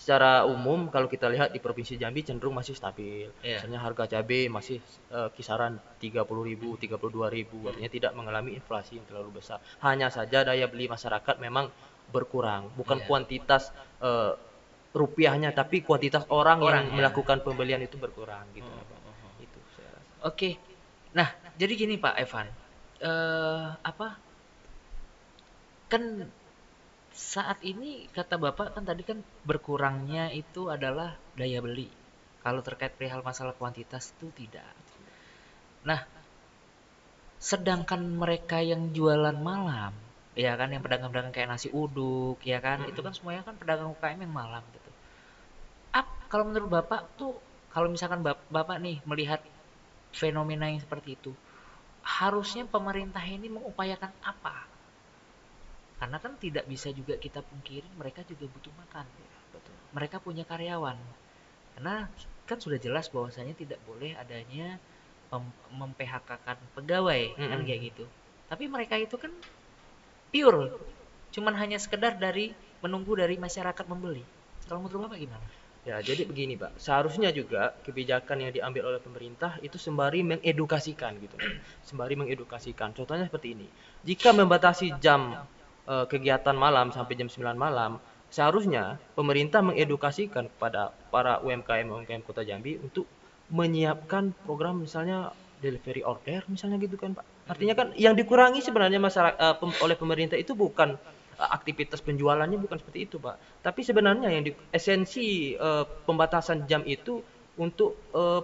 secara 0.01 0.50
umum 0.50 0.89
kalau 0.89 1.05
kita 1.05 1.29
lihat 1.29 1.53
di 1.53 1.62
Provinsi 1.62 1.93
Jambi 1.93 2.25
cenderung 2.25 2.58
masih 2.58 2.74
stabil. 2.74 3.29
Iya. 3.46 3.62
Misalnya 3.62 3.86
harga 3.86 4.10
cabai 4.10 4.50
masih 4.50 4.81
eh, 5.13 5.29
kisaran 5.38 5.77
30.000, 6.01 6.25
32.000, 6.81 7.70
artinya 7.70 7.91
tidak 7.91 8.12
mengalami 8.17 8.58
inflasi 8.58 8.98
yang 8.98 9.05
terlalu 9.05 9.38
besar. 9.38 9.62
Hanya 9.79 10.10
saja 10.10 10.41
daya 10.41 10.65
beli 10.65 10.89
masyarakat 10.89 11.38
memang 11.38 11.70
berkurang, 12.10 12.74
bukan 12.74 12.98
Iya. 12.98 13.05
kuantitas 13.05 13.70
eh, 14.01 14.34
rupiahnya 14.91 15.53
tapi 15.53 15.86
kuantitas 15.86 16.25
orang, 16.34 16.58
yang 16.60 16.67
Orangnya. 16.89 16.98
melakukan 16.98 17.38
pembelian 17.46 17.79
itu 17.79 17.96
berkurang 17.96 18.43
gitu 18.51 18.65
Oh, 18.65 18.81
Pak. 18.81 19.00
oh, 19.00 19.13
oh. 19.13 19.31
Itu 19.38 19.60
saya 19.77 19.89
rasa. 19.93 20.12
Oke. 20.25 20.50
Nah, 21.13 21.29
jadi 21.55 21.74
gini 21.77 21.96
Pak 21.96 22.17
Evan. 22.17 22.50
Eh 23.00 23.67
apa? 23.86 24.17
Kan 25.88 26.25
saat 27.13 27.60
ini 27.63 27.91
kata 28.15 28.36
Bapak 28.39 28.68
kan 28.75 28.84
tadi 28.89 29.03
kan 29.10 29.20
berkurangnya 29.50 30.32
itu 30.41 30.62
adalah 30.75 31.10
daya 31.39 31.60
beli. 31.65 31.89
Kalau 32.44 32.62
terkait 32.65 32.94
perihal 32.98 33.22
masalah 33.22 33.53
kuantitas 33.60 34.03
itu 34.18 34.27
tidak. 34.39 34.74
Nah, 35.86 36.01
sedangkan 37.50 38.01
mereka 38.22 38.58
yang 38.72 38.82
jualan 38.96 39.36
malam, 39.50 39.91
ya 40.44 40.51
kan 40.60 40.70
yang 40.74 40.82
pedagang-pedagang 40.86 41.34
kayak 41.36 41.50
nasi 41.51 41.68
uduk, 41.84 42.38
ya 42.51 42.60
kan, 42.65 42.80
itu 42.91 43.00
kan 43.06 43.13
semuanya 43.18 43.41
kan 43.48 43.56
pedagang 43.62 43.89
UKM 43.94 44.20
yang 44.25 44.32
malam 44.41 44.63
gitu. 44.75 44.89
Ap, 46.00 46.08
kalau 46.32 46.44
menurut 46.51 46.70
Bapak 46.77 47.01
tuh 47.20 47.34
kalau 47.74 47.88
misalkan 47.96 48.20
Bap- 48.25 48.48
Bapak 48.51 48.77
nih 48.86 48.98
melihat 49.10 49.39
fenomena 50.22 50.65
yang 50.72 50.82
seperti 50.86 51.10
itu, 51.20 51.32
harusnya 52.03 52.63
pemerintah 52.75 53.24
ini 53.38 53.48
mengupayakan 53.51 54.12
apa? 54.24 54.56
Karena 56.01 56.17
kan 56.17 56.34
tidak 56.41 56.65
bisa 56.65 56.89
juga 56.89 57.13
kita 57.25 57.46
pungkiri 57.46 57.86
mereka 58.01 58.25
juga 58.25 58.50
butuh 58.50 58.74
makan. 58.74 59.05
Betul. 59.53 59.75
Mereka 59.93 60.17
punya 60.25 60.43
karyawan. 60.50 60.98
Karena 61.77 62.10
kan 62.50 62.58
sudah 62.58 62.79
jelas 62.81 63.08
bahwasanya 63.13 63.53
tidak 63.53 63.79
boleh 63.86 64.12
adanya 64.17 64.81
mem- 65.31 65.55
mem-PHK-kan 65.77 66.58
pegawai 66.75 67.22
kan 67.38 67.62
Mm-mm. 67.62 67.67
kayak 67.70 67.81
gitu. 67.93 68.05
Tapi 68.50 68.65
mereka 68.67 68.98
itu 68.98 69.15
kan 69.15 69.31
pure, 70.31 70.72
cuman 71.36 71.53
hanya 71.62 71.77
sekedar 71.79 72.15
dari 72.17 72.51
menunggu 72.84 73.13
dari 73.15 73.36
masyarakat 73.38 73.86
membeli. 73.88 74.24
Kalau 74.67 74.84
menurut 74.84 75.08
Bapak 75.08 75.20
gimana? 75.20 75.48
Ya, 75.81 75.98
jadi 75.98 76.29
begini, 76.29 76.53
Pak. 76.62 76.77
Seharusnya 76.77 77.34
juga 77.34 77.74
kebijakan 77.81 78.38
yang 78.46 78.51
diambil 78.53 78.93
oleh 78.93 79.01
pemerintah 79.01 79.58
itu 79.65 79.81
sembari 79.81 80.22
mengedukasikan 80.22 81.17
gitu. 81.17 81.38
Sembari 81.81 82.13
mengedukasikan. 82.13 82.93
Contohnya 82.93 83.25
seperti 83.25 83.58
ini. 83.58 83.67
Jika 84.05 84.29
membatasi 84.29 84.93
jam 85.01 85.34
eh, 85.91 86.05
kegiatan 86.07 86.55
malam 86.55 86.95
sampai 86.95 87.19
jam 87.19 87.27
9 87.27 87.60
malam, 87.60 88.00
seharusnya 88.31 88.95
pemerintah 89.13 89.60
mengedukasikan 89.60 90.48
kepada 90.48 90.95
para 91.12 91.43
UMKM 91.43 91.91
UMKM 91.91 92.24
Kota 92.24 92.48
Jambi 92.48 92.79
untuk 92.79 93.03
menyiapkan 93.51 94.31
program 94.48 94.79
misalnya 94.79 95.36
delivery 95.60 96.01
order 96.01 96.41
misalnya 96.48 96.79
gitu 96.79 96.95
kan, 96.95 97.12
Pak. 97.12 97.27
Artinya 97.51 97.75
kan 97.75 97.88
yang 98.00 98.15
dikurangi 98.15 98.63
sebenarnya 98.63 99.03
masyarakat 99.03 99.36
eh, 99.38 99.55
pem- 99.60 99.79
oleh 99.83 99.95
pemerintah 100.00 100.39
itu 100.39 100.55
bukan 100.55 100.95
eh, 101.36 101.50
aktivitas 101.51 102.00
penjualannya 102.00 102.55
bukan 102.55 102.79
seperti 102.79 103.12
itu, 103.12 103.19
Pak. 103.19 103.60
Tapi 103.60 103.83
sebenarnya 103.83 104.31
yang 104.31 104.48
di, 104.48 104.55
esensi 104.71 105.53
eh, 105.60 105.86
pembatasan 106.07 106.63
jam 106.71 106.88
itu 106.88 107.19
untuk 107.60 108.00
eh, 108.15 108.41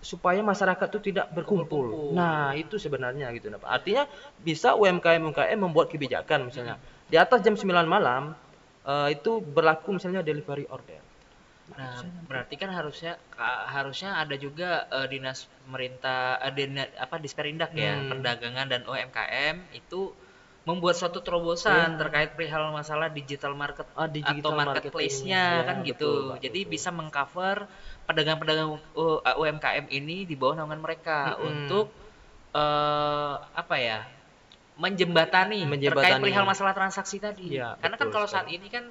supaya 0.00 0.38
masyarakat 0.44 0.86
itu 0.92 1.10
tidak 1.12 1.26
berkumpul. 1.34 1.90
Berkumpul. 1.90 2.14
Nah, 2.14 2.54
itu 2.54 2.78
sebenarnya 2.78 3.32
gitu 3.34 3.50
nah, 3.50 3.58
Pak. 3.58 3.70
Artinya 3.82 4.04
bisa 4.38 4.76
UMKM 4.76 5.32
UMKM 5.32 5.58
membuat 5.58 5.90
kebijakan 5.90 6.46
misalnya 6.48 6.78
di 7.06 7.16
atas 7.18 7.42
jam 7.42 7.54
9 7.58 7.66
malam 7.86 8.34
eh, 8.86 9.08
itu 9.14 9.42
berlaku 9.42 9.96
misalnya 9.98 10.22
delivery 10.22 10.66
order. 10.70 11.02
Nah, 11.74 11.98
berarti 12.30 12.54
kan 12.54 12.70
harusnya 12.70 13.18
harusnya 13.66 14.22
ada 14.22 14.38
juga 14.38 14.86
eh, 14.86 15.06
dinas 15.10 15.50
pemerintah 15.66 16.38
eh, 16.38 16.52
dina- 16.54 16.94
apa 16.94 17.18
Disperindak 17.18 17.74
ya, 17.74 17.98
Hmm. 17.98 18.14
perdagangan 18.14 18.66
dan 18.70 18.86
UMKM 18.86 19.74
itu 19.74 20.14
membuat 20.66 20.98
suatu 20.98 21.22
terobosan 21.22 21.94
Iya. 21.94 21.98
terkait 22.02 22.30
perihal 22.34 22.74
masalah 22.74 23.06
digital 23.08 23.54
market 23.54 23.86
Ah, 23.94 24.10
di 24.10 24.18
atau 24.20 24.34
digital 24.34 24.58
marketplace-nya 24.66 25.44
marketing. 25.46 25.68
kan 25.68 25.76
gitu. 25.86 26.10
betul, 26.10 26.30
Pak, 26.34 26.38
Jadi 26.42 26.60
betul. 26.66 26.72
bisa 26.74 26.88
mengcover 26.90 27.56
pedagang-pedagang 28.06 28.70
UMKM 29.38 29.86
ini 29.90 30.26
di 30.26 30.34
bawah 30.34 30.58
naungan 30.58 30.82
mereka 30.82 31.38
Mm-mm. 31.38 31.46
untuk 31.46 31.86
eh 32.52 33.34
apa 33.54 33.76
ya? 33.78 34.00
menjembatani, 34.76 35.64
terkait 35.64 35.72
Menjembatani. 35.72 36.20
perihal 36.20 36.44
masalah 36.44 36.76
transaksi 36.76 37.16
tadi. 37.16 37.56
Iya, 37.56 37.80
Karena 37.80 37.96
kan 37.96 38.12
betul 38.12 38.14
kalau 38.20 38.28
saat 38.28 38.44
ini 38.52 38.68
kan 38.68 38.84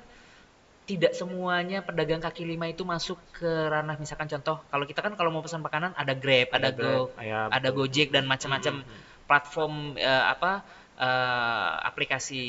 tidak 0.85 1.13
semuanya 1.17 1.81
pedagang 1.81 2.21
kaki 2.21 2.45
lima 2.45 2.69
itu 2.69 2.85
masuk 2.85 3.17
ke 3.33 3.49
ranah 3.73 3.97
misalkan 3.97 4.29
contoh 4.29 4.61
kalau 4.69 4.85
kita 4.85 5.01
kan 5.01 5.17
kalau 5.17 5.33
mau 5.33 5.41
pesan 5.41 5.65
makanan 5.65 5.97
ada 5.97 6.13
Grab, 6.13 6.53
ada, 6.53 6.69
Go, 6.69 7.09
Grab, 7.09 7.25
ya, 7.25 7.49
ada 7.49 7.69
betul. 7.73 7.89
Gojek 7.89 8.13
dan 8.13 8.29
macam-macam 8.29 8.85
platform 9.25 9.73
eh, 9.97 10.25
apa 10.29 10.61
eh, 10.99 11.73
aplikasi 11.85 12.43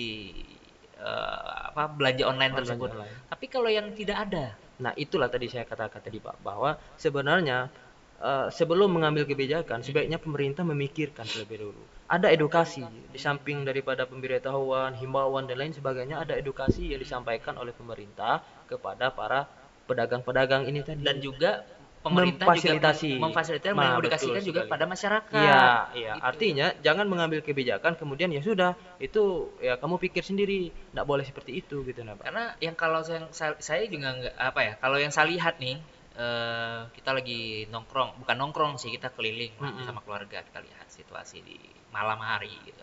eh, 0.98 1.56
apa 1.72 1.90
belanja 1.92 2.24
online 2.26 2.52
Belanja 2.54 2.74
tersebut. 2.74 2.90
online. 2.96 3.14
Tapi 3.30 3.44
kalau 3.50 3.70
yang 3.70 3.90
tidak 3.92 4.18
ada, 4.30 4.46
Nah, 4.76 4.92
itulah 4.92 5.32
tadi 5.32 5.48
saya 5.48 5.64
katakan 5.64 6.04
tadi 6.04 6.20
Pak 6.20 6.44
bahwa 6.44 6.76
sebenarnya 7.00 7.72
eh, 8.20 8.48
sebelum 8.52 8.92
mengambil 8.92 9.24
kebijakan 9.24 9.80
sebaiknya 9.80 10.20
pemerintah 10.20 10.64
memikirkan 10.68 11.24
terlebih 11.24 11.64
dahulu. 11.64 11.82
Ada 12.06 12.30
edukasi 12.30 12.86
di 12.86 13.18
samping 13.18 13.66
daripada 13.66 14.06
pemberitahuan, 14.06 14.94
himbauan 14.94 15.50
dan 15.50 15.58
lain 15.58 15.74
sebagainya 15.74 16.22
ada 16.22 16.38
edukasi 16.38 16.94
yang 16.94 17.00
disampaikan 17.02 17.58
oleh 17.58 17.74
pemerintah 17.74 18.44
kepada 18.70 19.10
para 19.10 19.48
pedagang-pedagang 19.90 20.70
ini 20.70 20.82
tadi. 20.86 21.02
dan 21.02 21.18
juga 21.22 21.62
pemerintah 22.06 22.46
Memfasilitasi. 22.46 23.10
juga 23.10 23.18
mem- 23.18 23.22
memfasilitasi 23.26 23.74
Nah, 23.74 23.78
mengedukasikan 23.98 24.42
juga 24.46 24.60
sekali. 24.62 24.72
pada 24.72 24.84
masyarakat. 24.86 25.34
Iya, 25.42 25.62
iya. 25.98 26.12
Gitu. 26.14 26.22
Artinya 26.30 26.66
jangan 26.86 27.06
mengambil 27.12 27.40
kebijakan 27.42 27.92
kemudian 28.00 28.30
ya 28.30 28.40
sudah 28.40 28.72
itu 29.02 29.22
ya 29.58 29.74
kamu 29.82 29.94
pikir 29.98 30.22
sendiri, 30.22 30.70
tidak 30.70 31.06
boleh 31.10 31.24
seperti 31.26 31.52
itu 31.60 31.82
gitu 31.88 32.00
nah 32.06 32.14
Pak. 32.14 32.24
Karena 32.30 32.44
yang 32.62 32.76
kalau 32.78 33.00
saya, 33.02 33.26
saya- 33.34 33.90
juga 33.90 34.08
nggak 34.18 34.34
apa 34.38 34.60
ya, 34.62 34.72
kalau 34.82 34.96
yang 35.02 35.12
saya 35.14 35.26
lihat 35.34 35.58
nih, 35.58 35.76
eh, 36.16 36.80
kita 36.96 37.10
lagi 37.12 37.66
nongkrong, 37.72 38.10
bukan 38.22 38.36
nongkrong 38.40 38.72
sih, 38.80 38.90
kita 38.94 39.08
keliling 39.16 39.52
lah 39.60 39.70
Mm-mm. 39.74 39.84
sama 39.86 40.00
keluarga, 40.06 40.38
kita 40.46 40.58
lihat 40.62 40.86
situasi 40.88 41.42
di 41.44 41.56
malam 41.92 42.18
hari 42.22 42.50
gitu. 42.64 42.82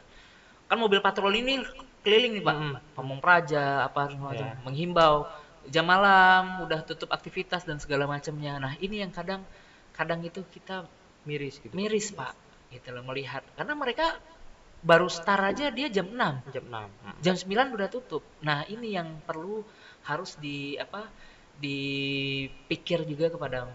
Kan 0.69 0.77
mobil 0.81 0.99
patroli 1.03 1.39
ini 1.45 1.55
keliling 2.03 2.33
nih 2.39 2.43
pak, 2.43 2.55
Mm-mm. 2.55 2.73
ngomong 2.97 3.19
praja, 3.23 3.85
apa 3.87 4.09
semacam, 4.11 4.47
Ya. 4.47 4.53
menghimbau 4.65 5.15
jam 5.69 5.85
malam, 5.87 6.63
udah 6.67 6.83
tutup 6.83 7.11
aktivitas 7.13 7.63
dan 7.63 7.79
segala 7.79 8.07
macamnya. 8.09 8.59
Nah 8.59 8.73
ini 8.83 8.99
yang 9.03 9.11
kadang, 9.11 9.43
kadang 9.95 10.19
itu 10.25 10.43
kita 10.51 10.83
Miris 11.23 11.63
gitu. 11.63 11.71
miris 11.71 12.11
pak, 12.11 12.35
gitu 12.67 12.91
loh 12.91 12.99
melihat, 13.07 13.39
karena 13.55 13.71
mereka 13.79 14.19
baru 14.83 15.07
start 15.07 15.55
aja 15.55 15.71
dia 15.71 15.87
jam 15.87 16.11
6 16.11 16.51
Jam 16.51 16.65
6. 16.67 17.23
jam 17.23 17.35
9 17.39 17.71
udah 17.79 17.87
tutup. 17.87 18.19
Nah, 18.43 18.67
ini 18.67 18.91
yang 18.91 19.23
perlu 19.23 19.63
harus 20.03 20.35
di 20.35 20.75
apa 20.75 21.07
dipikir 21.63 23.07
juga 23.07 23.31
kepada 23.31 23.71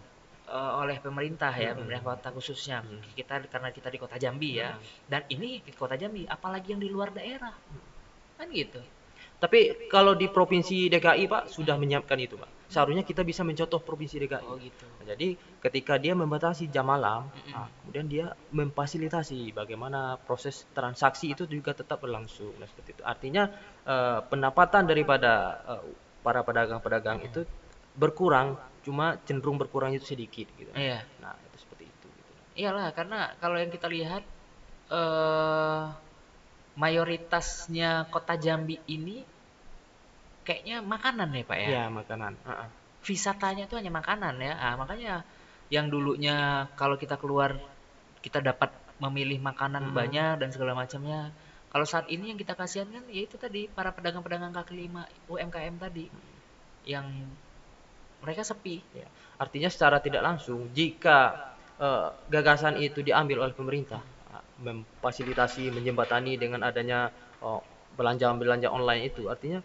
eh, 0.48 0.72
oleh 0.80 0.96
pemerintah 1.00 1.52
ya, 1.56 1.72
Hmm. 1.72 1.84
pemerintah 1.84 2.04
kota 2.04 2.28
khususnya. 2.36 2.84
Hmm. 2.84 3.00
Kita 3.16 3.40
karena 3.48 3.68
kita 3.72 3.88
di 3.88 3.98
Kota 4.00 4.16
Jambi 4.20 4.60
ya. 4.60 4.76
Dan 5.08 5.24
ini 5.28 5.60
di 5.64 5.72
Kota 5.72 5.96
Jambi, 5.96 6.24
apalagi 6.28 6.72
yang 6.76 6.80
di 6.84 6.88
luar 6.88 7.12
daerah. 7.12 7.52
Kan 8.36 8.48
gitu. 8.52 8.80
Tapi 9.38 9.86
kalau 9.86 10.18
di 10.18 10.26
provinsi 10.26 10.90
DKI 10.90 11.30
Pak 11.30 11.42
sudah 11.46 11.78
menyiapkan 11.78 12.18
itu 12.18 12.34
Pak. 12.34 12.50
Seharusnya 12.68 13.06
kita 13.06 13.22
bisa 13.22 13.46
mencontoh 13.46 13.78
provinsi 13.78 14.18
DKI. 14.18 14.50
Oh 14.50 14.58
gitu. 14.58 14.84
Nah, 14.98 15.06
Jadi 15.14 15.38
ketika 15.62 15.94
dia 15.94 16.18
membatasi 16.18 16.66
jam 16.74 16.90
malam, 16.90 17.30
nah, 17.54 17.70
kemudian 17.80 18.06
dia 18.10 18.26
memfasilitasi 18.50 19.54
bagaimana 19.54 20.18
proses 20.18 20.66
transaksi 20.74 21.32
itu 21.32 21.46
juga 21.46 21.70
tetap 21.70 22.02
berlangsung. 22.02 22.50
Nah, 22.58 22.66
seperti 22.66 22.98
itu. 22.98 23.02
Artinya 23.06 23.46
eh, 23.86 24.20
pendapatan 24.26 24.90
daripada 24.90 25.62
eh, 25.64 25.86
para 26.20 26.42
pedagang-pedagang 26.42 27.22
itu 27.22 27.46
berkurang, 27.94 28.58
cuma 28.82 29.22
cenderung 29.22 29.54
berkurang 29.54 29.94
itu 29.94 30.02
sedikit 30.02 30.50
gitu. 30.58 30.74
Iya. 30.74 31.06
Nah, 31.22 31.38
itu 31.46 31.62
seperti 31.62 31.86
itu 31.86 32.06
gitu. 32.10 32.30
Iyalah, 32.58 32.90
karena 32.90 33.38
kalau 33.38 33.54
yang 33.54 33.70
kita 33.70 33.86
lihat 33.86 34.26
eh 34.88 36.07
mayoritasnya 36.78 38.06
kota 38.14 38.38
Jambi 38.38 38.78
ini 38.86 39.26
kayaknya 40.46 40.80
makanan 40.80 41.28
ya 41.34 41.44
Pak 41.44 41.58
ya. 41.58 41.68
Iya, 41.68 41.84
makanan. 41.90 42.32
Heeh. 42.46 42.68
Wisatanya 43.04 43.66
tuh 43.66 43.82
hanya 43.82 43.92
makanan 43.92 44.38
ya. 44.38 44.54
Ah, 44.56 44.74
makanya 44.78 45.26
yang 45.68 45.92
dulunya 45.92 46.64
kalau 46.78 46.96
kita 46.96 47.20
keluar 47.20 47.58
kita 48.24 48.40
dapat 48.40 48.72
memilih 49.02 49.38
makanan 49.42 49.90
Mm-mm. 49.90 49.98
banyak 49.98 50.32
dan 50.40 50.48
segala 50.54 50.72
macamnya. 50.72 51.34
Kalau 51.68 51.84
saat 51.84 52.08
ini 52.08 52.32
yang 52.32 52.40
kita 52.40 52.56
kasihan 52.56 52.88
kan 52.88 53.04
ya 53.12 53.28
itu 53.28 53.36
tadi 53.36 53.68
para 53.68 53.92
pedagang-pedagang 53.92 54.56
kaki 54.56 54.88
lima 54.88 55.04
UMKM 55.28 55.76
tadi 55.76 56.08
yang 56.88 57.04
mereka 58.24 58.42
sepi. 58.42 58.80
Ya. 58.96 59.04
Artinya 59.36 59.68
secara 59.68 60.00
tidak 60.00 60.24
langsung 60.24 60.72
jika 60.72 61.36
eh, 61.76 62.08
gagasan 62.32 62.80
itu 62.80 63.04
diambil 63.04 63.44
oleh 63.44 63.54
pemerintah 63.54 64.00
ah, 64.00 64.17
memfasilitasi 64.66 65.70
menjembatani 65.76 66.32
dengan 66.42 66.60
adanya 66.66 67.10
oh, 67.46 67.62
belanja-belanja 67.98 68.68
online 68.70 69.02
itu 69.10 69.22
artinya 69.32 69.60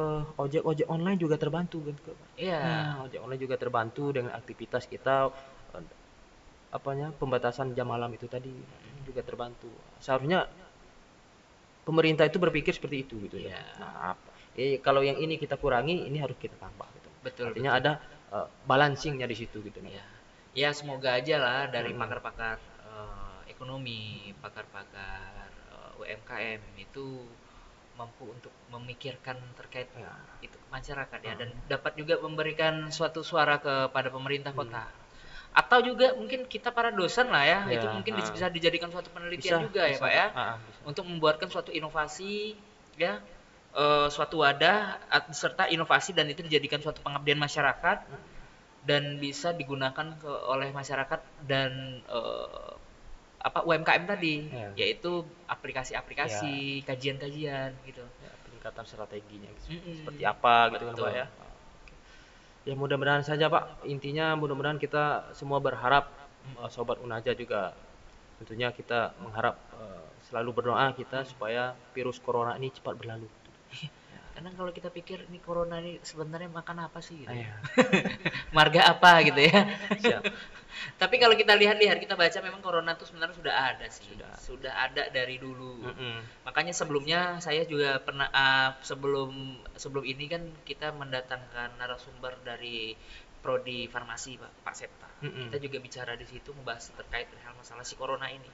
eh, 0.00 0.22
ojek-ojek 0.44 0.88
online 0.94 1.18
juga 1.20 1.36
terbantu 1.42 1.78
gitu. 1.90 2.12
Iya. 2.38 2.58
Nah, 2.60 2.88
ojek 3.06 3.20
online 3.24 3.42
juga 3.44 3.56
terbantu 3.60 4.04
dengan 4.16 4.32
aktivitas 4.40 4.84
kita 4.92 5.28
eh, 5.76 5.84
apanya 6.72 7.12
pembatasan 7.20 7.72
jam 7.76 7.88
malam 7.88 8.10
itu 8.12 8.26
tadi 8.28 8.52
juga 9.06 9.22
terbantu. 9.24 9.68
Seharusnya 10.04 10.48
pemerintah 11.88 12.24
itu 12.28 12.36
berpikir 12.36 12.72
seperti 12.76 12.96
itu 13.08 13.14
gitu 13.24 13.36
ya. 13.40 13.56
Nah, 13.80 14.14
eh, 14.56 14.76
kalau 14.84 15.00
yang 15.00 15.16
ini 15.16 15.40
kita 15.40 15.56
kurangi, 15.56 16.04
ini 16.08 16.18
harus 16.20 16.36
kita 16.36 16.56
tambah 16.60 16.88
gitu. 17.00 17.08
Betul. 17.24 17.44
Artinya 17.52 17.72
ada 17.78 17.92
eh, 18.34 18.46
balancingnya 18.68 19.24
di 19.24 19.36
situ 19.38 19.64
gitu. 19.64 19.80
Ya, 19.88 20.04
ya 20.52 20.70
semoga 20.76 21.16
aja 21.16 21.36
lah 21.40 21.60
dari 21.72 21.96
Hmm. 21.96 22.00
pakar-pakar 22.00 22.56
eh, 22.60 22.67
ekonomi, 23.58 24.30
pakar-pakar 24.38 25.50
eh, 25.74 25.98
UMKM 26.00 26.62
itu 26.78 27.26
mampu 27.98 28.30
untuk 28.30 28.54
memikirkan 28.70 29.34
terkait 29.58 29.90
Ya. 29.98 30.14
itu 30.38 30.54
masyarakat 30.70 31.18
ya 31.18 31.34
Hmm. 31.34 31.40
dan 31.42 31.48
dapat 31.66 31.98
juga 31.98 32.14
memberikan 32.22 32.86
suatu 32.94 33.26
suara 33.26 33.58
kepada 33.58 34.06
pemerintah 34.14 34.54
Hmm. 34.54 34.62
kota. 34.62 34.86
Atau 35.50 35.82
juga 35.82 36.14
mungkin 36.14 36.46
kita 36.46 36.70
para 36.70 36.94
dosen 36.94 37.26
lah 37.34 37.42
ya, 37.42 37.60
Ya, 37.66 37.82
itu 37.82 37.86
mungkin 37.90 38.14
ah. 38.14 38.22
bisa 38.22 38.46
dijadikan 38.46 38.94
suatu 38.94 39.10
penelitian 39.10 39.66
juga 39.66 39.82
ya 39.90 39.98
bisa, 39.98 40.04
Pak 40.06 40.12
ya 40.14 40.26
Ah, 40.30 40.38
ah, 40.38 40.56
bisa. 40.62 40.80
untuk 40.86 41.04
membuatkan 41.10 41.48
suatu 41.50 41.74
inovasi 41.74 42.54
ya 42.94 43.18
eh, 43.74 44.08
suatu 44.14 44.46
wadah 44.46 45.02
serta 45.34 45.66
inovasi 45.66 46.14
dan 46.14 46.30
itu 46.30 46.46
dijadikan 46.46 46.78
suatu 46.78 47.02
pengabdian 47.02 47.38
masyarakat 47.42 47.98
dan 48.86 49.18
bisa 49.18 49.50
digunakan 49.52 50.06
ke, 50.22 50.30
oleh 50.54 50.70
masyarakat 50.70 51.20
dan 51.50 51.70
eh, 52.06 52.72
apa 53.38 53.62
UMKM 53.62 54.02
tadi 54.04 54.50
Ya. 54.50 54.70
yaitu 54.76 55.22
aplikasi-aplikasi 55.46 56.82
kajian-kajian 56.82 57.70
gitu 57.84 58.02
Ya, 58.18 58.30
peningkatan 58.42 58.84
strateginya 58.84 59.46
gitu. 59.54 59.78
Mm-mm. 59.78 59.94
seperti 60.02 60.22
apa 60.22 60.74
gitu 60.74 60.84
kan 60.84 60.94
Betul. 60.94 61.06
Pak 61.06 61.14
ya. 61.14 61.26
Ya 62.66 62.74
mudah-mudahan 62.74 63.24
saja 63.24 63.48
Pak. 63.48 63.86
Intinya 63.86 64.34
mudah-mudahan 64.34 64.76
kita 64.76 65.32
semua 65.32 65.56
berharap 65.58 66.10
eh, 66.58 66.68
sobat 66.68 66.98
Unaja 66.98 67.32
juga 67.32 67.72
tentunya 68.42 68.68
kita 68.70 69.14
mengharap 69.18 69.54
eh, 69.72 70.04
selalu 70.28 70.50
berdoa 70.52 70.90
kita 70.92 71.22
supaya 71.24 71.72
virus 71.94 72.18
corona 72.18 72.58
ini 72.58 72.68
cepat 72.68 72.94
berlalu. 72.94 73.28
karena 74.38 74.54
kalau 74.54 74.70
kita 74.70 74.86
pikir 74.94 75.26
ini 75.26 75.42
corona 75.42 75.82
ini 75.82 75.98
sebenarnya 75.98 76.46
makan 76.46 76.86
apa 76.86 77.02
sih 77.02 77.26
gitu. 77.26 77.34
Iya. 77.34 77.58
marga 78.56 78.86
apa 78.86 79.26
gitu 79.26 79.40
ya 79.42 79.66
Siap. 79.98 80.22
tapi 80.94 81.18
kalau 81.18 81.34
kita 81.34 81.58
lihat-lihat 81.58 81.98
kita 81.98 82.14
baca 82.14 82.38
memang 82.38 82.62
corona 82.62 82.94
itu 82.94 83.02
sebenarnya 83.02 83.34
sudah 83.34 83.54
ada 83.74 83.86
sih 83.90 84.06
Sudah. 84.14 84.32
sudah 84.38 84.72
ada 84.78 85.10
dari 85.10 85.42
dulu 85.42 85.82
Mm-mm. 85.90 86.46
Makanya 86.46 86.70
sebelumnya 86.70 87.42
saya 87.42 87.66
juga 87.66 87.98
pernah 87.98 88.30
ah, 88.30 88.78
sebelum 88.86 89.58
sebelum 89.74 90.06
ini 90.06 90.30
kan 90.30 90.46
kita 90.62 90.94
mendatangkan 90.94 91.74
narasumber 91.74 92.38
dari 92.46 92.94
prodi 93.42 93.90
farmasi 93.90 94.38
Pak 94.38 94.62
Pak 94.62 94.74
Septa. 94.78 95.08
Mm-mm. 95.26 95.50
Kita 95.50 95.58
juga 95.58 95.82
bicara 95.82 96.14
di 96.14 96.30
situ 96.30 96.54
membahas 96.54 96.94
terkait 96.94 97.26
hal 97.42 97.58
masalah 97.58 97.82
si 97.82 97.98
corona 97.98 98.30
ini. 98.30 98.50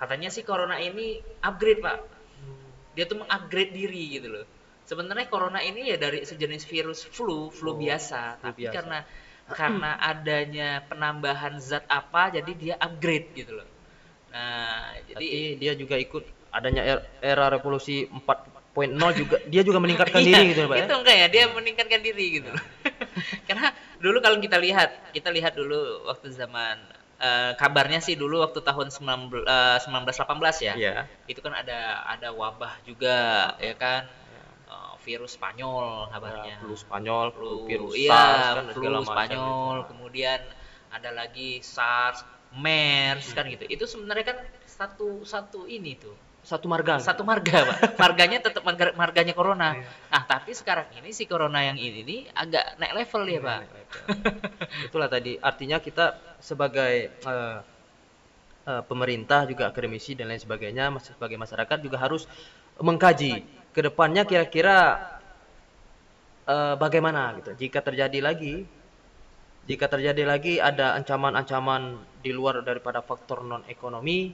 Katanya 0.00 0.32
si 0.32 0.40
corona 0.40 0.80
ini 0.80 1.20
upgrade 1.44 1.84
Pak. 1.84 1.98
Dia 2.94 3.04
tuh 3.10 3.20
mengupgrade 3.20 3.74
diri 3.74 4.16
gitu 4.16 4.30
loh. 4.30 4.46
Sebenarnya 4.84 5.26
corona 5.32 5.60
ini 5.64 5.88
ya 5.88 5.96
dari 5.96 6.22
sejenis 6.22 6.68
virus 6.68 7.00
flu, 7.08 7.48
flu 7.48 7.72
Oh, 7.72 7.76
biasa, 7.80 8.36
flu 8.36 8.52
tapi 8.52 8.68
biasa. 8.68 8.74
karena 8.76 8.98
karena 9.48 9.90
adanya 10.12 10.68
penambahan 10.88 11.56
zat 11.60 11.84
apa 11.88 12.28
jadi 12.36 12.52
dia 12.52 12.74
upgrade 12.76 13.32
gitu 13.32 13.56
loh. 13.56 13.68
Nah, 14.34 14.92
jadi 15.08 15.16
Tapi 15.16 15.26
dia 15.62 15.72
juga 15.78 15.96
ikut 15.96 16.24
adanya 16.52 16.82
er- 16.84 17.06
era 17.22 17.48
revolusi 17.50 18.06
4.0 18.10 19.10
juga 19.16 19.36
dia 19.48 19.62
juga 19.64 19.78
meningkatkan 19.80 20.20
Iya, 20.26 20.38
diri 20.38 20.44
gitu 20.52 20.60
Pak 20.68 20.76
ya. 20.76 20.86
Itu 20.86 20.94
enggak 21.00 21.16
ya, 21.16 21.26
dia 21.32 21.42
meningkatkan 21.48 22.00
diri 22.04 22.26
gitu 22.40 22.48
loh. 22.52 22.64
Karena 23.48 23.68
dulu 24.02 24.18
kalau 24.20 24.36
kita 24.42 24.58
lihat, 24.60 24.90
kita 25.16 25.28
lihat 25.32 25.54
dulu 25.56 26.04
waktu 26.10 26.28
zaman 26.34 26.76
eh, 27.22 27.52
kabarnya 27.56 28.04
sih 28.04 28.18
dulu 28.18 28.42
waktu 28.44 28.60
tahun 28.60 28.90
19 28.92 29.48
eh, 29.48 29.78
1918 29.80 30.60
ya. 30.60 30.74
Iya. 30.76 30.92
Itu 31.30 31.40
kan 31.40 31.54
ada 31.56 32.04
ada 32.04 32.28
wabah 32.34 32.84
juga 32.84 33.16
ya 33.58 33.74
kan. 33.78 34.04
Virus 35.04 35.36
Spanyol 35.36 36.08
kabarnya. 36.08 36.56
Ya, 36.56 36.58
flu 36.58 36.74
Spanyol, 36.74 37.26
flu 37.30 37.44
Flu- 37.44 37.66
virus 37.66 37.92
iya, 37.94 38.10
SARS 38.10 38.54
kan 38.56 38.64
flu 38.72 39.04
Spanyol, 39.04 39.76
itu. 39.76 39.88
kemudian 39.92 40.40
ada 40.88 41.10
lagi 41.12 41.60
SARS, 41.60 42.24
MERS 42.56 43.36
kan 43.36 43.44
gitu. 43.46 43.68
Itu 43.68 43.84
sebenarnya 43.84 44.24
kan 44.24 44.38
satu 44.64 45.22
satu 45.22 45.68
ini 45.68 45.94
tuh 45.94 46.16
Satu 46.44 46.68
marga. 46.68 47.00
satu 47.00 47.24
marga 47.24 47.64
pak 47.64 47.78
marganya 48.04 48.36
tetap 48.36 48.60
marga, 48.60 48.92
marganya 48.92 49.32
corona 49.32 49.72
Iya. 49.72 49.88
nah 50.12 50.22
tapi 50.28 50.52
sekarang 50.52 50.84
ini 50.92 51.08
si 51.08 51.24
corona 51.24 51.64
yang 51.64 51.80
ini 51.80 52.04
nih 52.04 52.20
agak 52.36 52.76
naik 52.76 52.92
level 52.92 53.22
ya 53.24 53.40
pak 53.40 53.60
Itulah 54.84 55.08
tadi 55.08 55.40
artinya 55.40 55.80
kita 55.80 56.12
sebagai 56.36 57.08
eh, 57.16 57.58
eh, 58.66 58.82
pemerintah 58.84 59.48
juga 59.48 59.72
akademisi 59.72 60.12
dan 60.12 60.28
lain 60.28 60.36
sebagainya 60.36 60.92
sebagai 61.00 61.40
masyarakat 61.40 61.78
juga 61.80 61.96
harus 61.96 62.28
mengkaji 62.76 63.40
ke 63.74 63.80
depannya 63.82 64.22
kira-kira 64.22 65.02
eh, 66.46 66.74
bagaimana 66.78 67.34
gitu. 67.42 67.58
Jika 67.58 67.82
terjadi 67.82 68.22
lagi 68.22 68.84
jika 69.64 69.88
terjadi 69.88 70.28
lagi 70.28 70.60
ada 70.60 70.92
ancaman-ancaman 70.92 71.96
di 72.20 72.36
luar 72.36 72.60
daripada 72.60 73.00
faktor 73.00 73.40
non 73.48 73.64
ekonomi, 73.64 74.28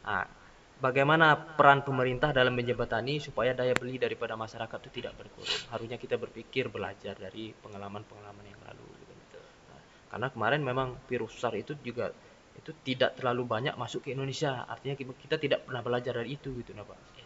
nah, 0.00 0.24
bagaimana 0.80 1.36
peran 1.36 1.84
pemerintah 1.84 2.32
dalam 2.32 2.56
menjembatani 2.56 3.20
supaya 3.20 3.52
daya 3.52 3.76
beli 3.76 4.00
daripada 4.00 4.32
masyarakat 4.32 4.78
itu 4.88 4.90
tidak 5.04 5.12
berkurang. 5.20 5.60
Harusnya 5.68 6.00
kita 6.00 6.16
berpikir 6.16 6.72
belajar 6.72 7.12
dari 7.20 7.52
pengalaman-pengalaman 7.52 8.48
yang 8.48 8.60
lalu. 8.64 8.88
Gitu. 8.96 9.40
Nah, 9.68 9.80
karena 10.08 10.28
kemarin 10.32 10.60
memang 10.64 10.88
virus 11.04 11.36
SARS 11.36 11.60
itu 11.60 11.72
juga 11.84 12.08
itu 12.56 12.72
tidak 12.80 13.20
terlalu 13.20 13.44
banyak 13.44 13.76
masuk 13.76 14.08
ke 14.08 14.16
Indonesia. 14.16 14.64
Artinya 14.64 14.96
kita 14.96 15.12
kita 15.20 15.36
tidak 15.36 15.68
pernah 15.68 15.84
belajar 15.84 16.16
dari 16.16 16.32
itu 16.32 16.48
gitu, 16.64 16.72
nah, 16.72 16.88
Pak. 16.88 17.21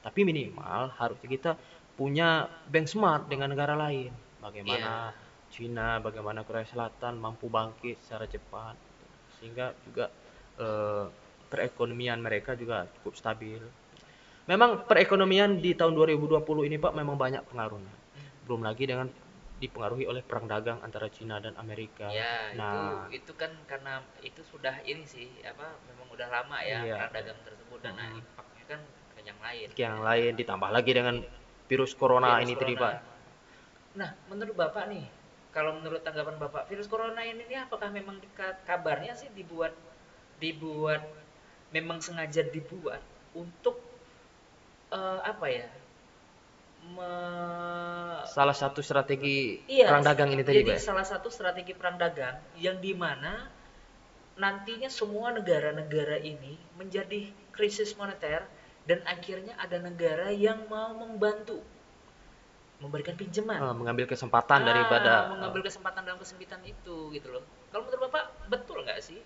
Tapi 0.00 0.20
minimal 0.24 0.92
harusnya 0.96 1.28
kita 1.28 1.50
punya 1.96 2.48
benchmark 2.72 3.28
dengan 3.28 3.52
negara 3.52 3.76
lain. 3.76 4.08
Bagaimana 4.40 5.12
Cina, 5.52 6.00
bagaimana 6.00 6.40
Korea 6.46 6.64
Selatan 6.64 7.20
mampu 7.20 7.52
bangkit 7.52 8.00
secara 8.00 8.24
cepat, 8.24 8.78
sehingga 9.36 9.76
juga 9.84 10.08
eh, 10.56 11.04
perekonomian 11.50 12.22
mereka 12.22 12.56
juga 12.56 12.88
cukup 13.00 13.18
stabil. 13.18 13.60
Memang 14.48 14.88
perekonomian 14.88 15.60
di 15.60 15.76
tahun 15.76 15.92
2020 15.92 16.40
ini 16.70 16.80
Pak 16.80 16.96
memang 16.96 17.20
banyak 17.20 17.44
pengaruhnya. 17.50 17.92
Belum 18.48 18.64
lagi 18.64 18.88
dengan 18.88 19.12
dipengaruhi 19.60 20.08
oleh 20.08 20.24
perang 20.24 20.48
dagang 20.48 20.80
antara 20.80 21.12
Cina 21.12 21.36
dan 21.36 21.52
Amerika. 21.60 22.08
ya 22.08 22.56
nah, 22.56 23.04
itu 23.12 23.20
itu 23.20 23.32
kan 23.36 23.52
karena 23.68 24.00
itu 24.24 24.40
sudah 24.40 24.80
ini 24.88 25.04
sih 25.04 25.28
apa 25.44 25.76
memang 25.84 26.08
udah 26.16 26.28
lama 26.32 26.64
ya 26.64 26.80
Iya. 26.80 26.96
perang 26.96 27.12
dagang 27.12 27.40
tersebut 27.44 27.78
dan 27.84 27.92
nah, 28.00 28.08
impactnya 28.16 28.64
kan 28.64 28.80
lain 29.46 29.68
yang 29.76 29.96
lain 30.08 30.32
ditambah 30.40 30.70
lagi 30.76 30.92
dengan 30.98 31.16
virus 31.70 31.92
corona 32.00 32.38
Virus 32.38 32.44
ini 32.44 32.54
tadi 32.58 32.74
corona. 32.76 32.84
Pak. 32.84 32.94
Nah, 34.00 34.10
menurut 34.30 34.54
Bapak 34.54 34.84
nih, 34.92 35.04
kalau 35.56 35.72
menurut 35.78 36.00
tanggapan 36.06 36.36
Bapak, 36.38 36.62
virus 36.70 36.86
corona 36.92 37.22
ini 37.26 37.42
nih 37.50 37.66
apakah 37.66 37.88
memang 37.90 38.16
kabarnya 38.68 39.12
sih 39.18 39.28
dibuat 39.34 39.72
dibuat 40.42 41.02
memang 41.74 41.98
sengaja 42.02 42.42
dibuat 42.48 43.02
untuk 43.36 43.76
eh, 44.92 45.20
apa 45.24 45.46
ya? 45.48 45.66
Me- 46.96 48.24
Salah 48.24 48.56
satu 48.56 48.80
strategi 48.80 49.60
Iya, 49.68 49.86
perang 49.92 50.04
dagang 50.08 50.30
ini 50.32 50.40
tadi 50.40 50.64
jadi 50.64 50.72
Pak. 50.74 50.80
salah 50.80 51.06
satu 51.06 51.28
strategi 51.28 51.72
perang 51.76 51.96
dagang 52.00 52.36
yang 52.56 52.80
di 52.80 52.92
mana 52.96 53.32
nantinya 54.40 54.88
semua 54.88 55.28
negara-negara 55.36 56.16
ini 56.24 56.56
menjadi 56.80 57.28
krisis 57.52 57.92
moneter 58.00 58.40
dan 58.88 58.98
akhirnya 59.04 59.54
ada 59.56 59.76
negara 59.78 60.28
yang 60.32 60.64
mau 60.68 60.92
membantu 60.96 61.60
memberikan 62.80 63.12
pinjaman 63.12 63.60
Eh, 63.60 63.76
mengambil 63.76 64.08
kesempatan 64.08 64.64
Ah, 64.64 64.66
daripada 64.72 65.12
mengambil 65.28 65.62
kesempatan 65.68 66.00
dalam 66.00 66.16
kesempitan 66.16 66.60
itu 66.64 67.12
gitu 67.12 67.28
loh. 67.28 67.44
Kalau 67.68 67.84
menurut 67.84 68.08
bapak 68.08 68.24
betul 68.48 68.80
nggak 68.84 69.00
sih? 69.00 69.20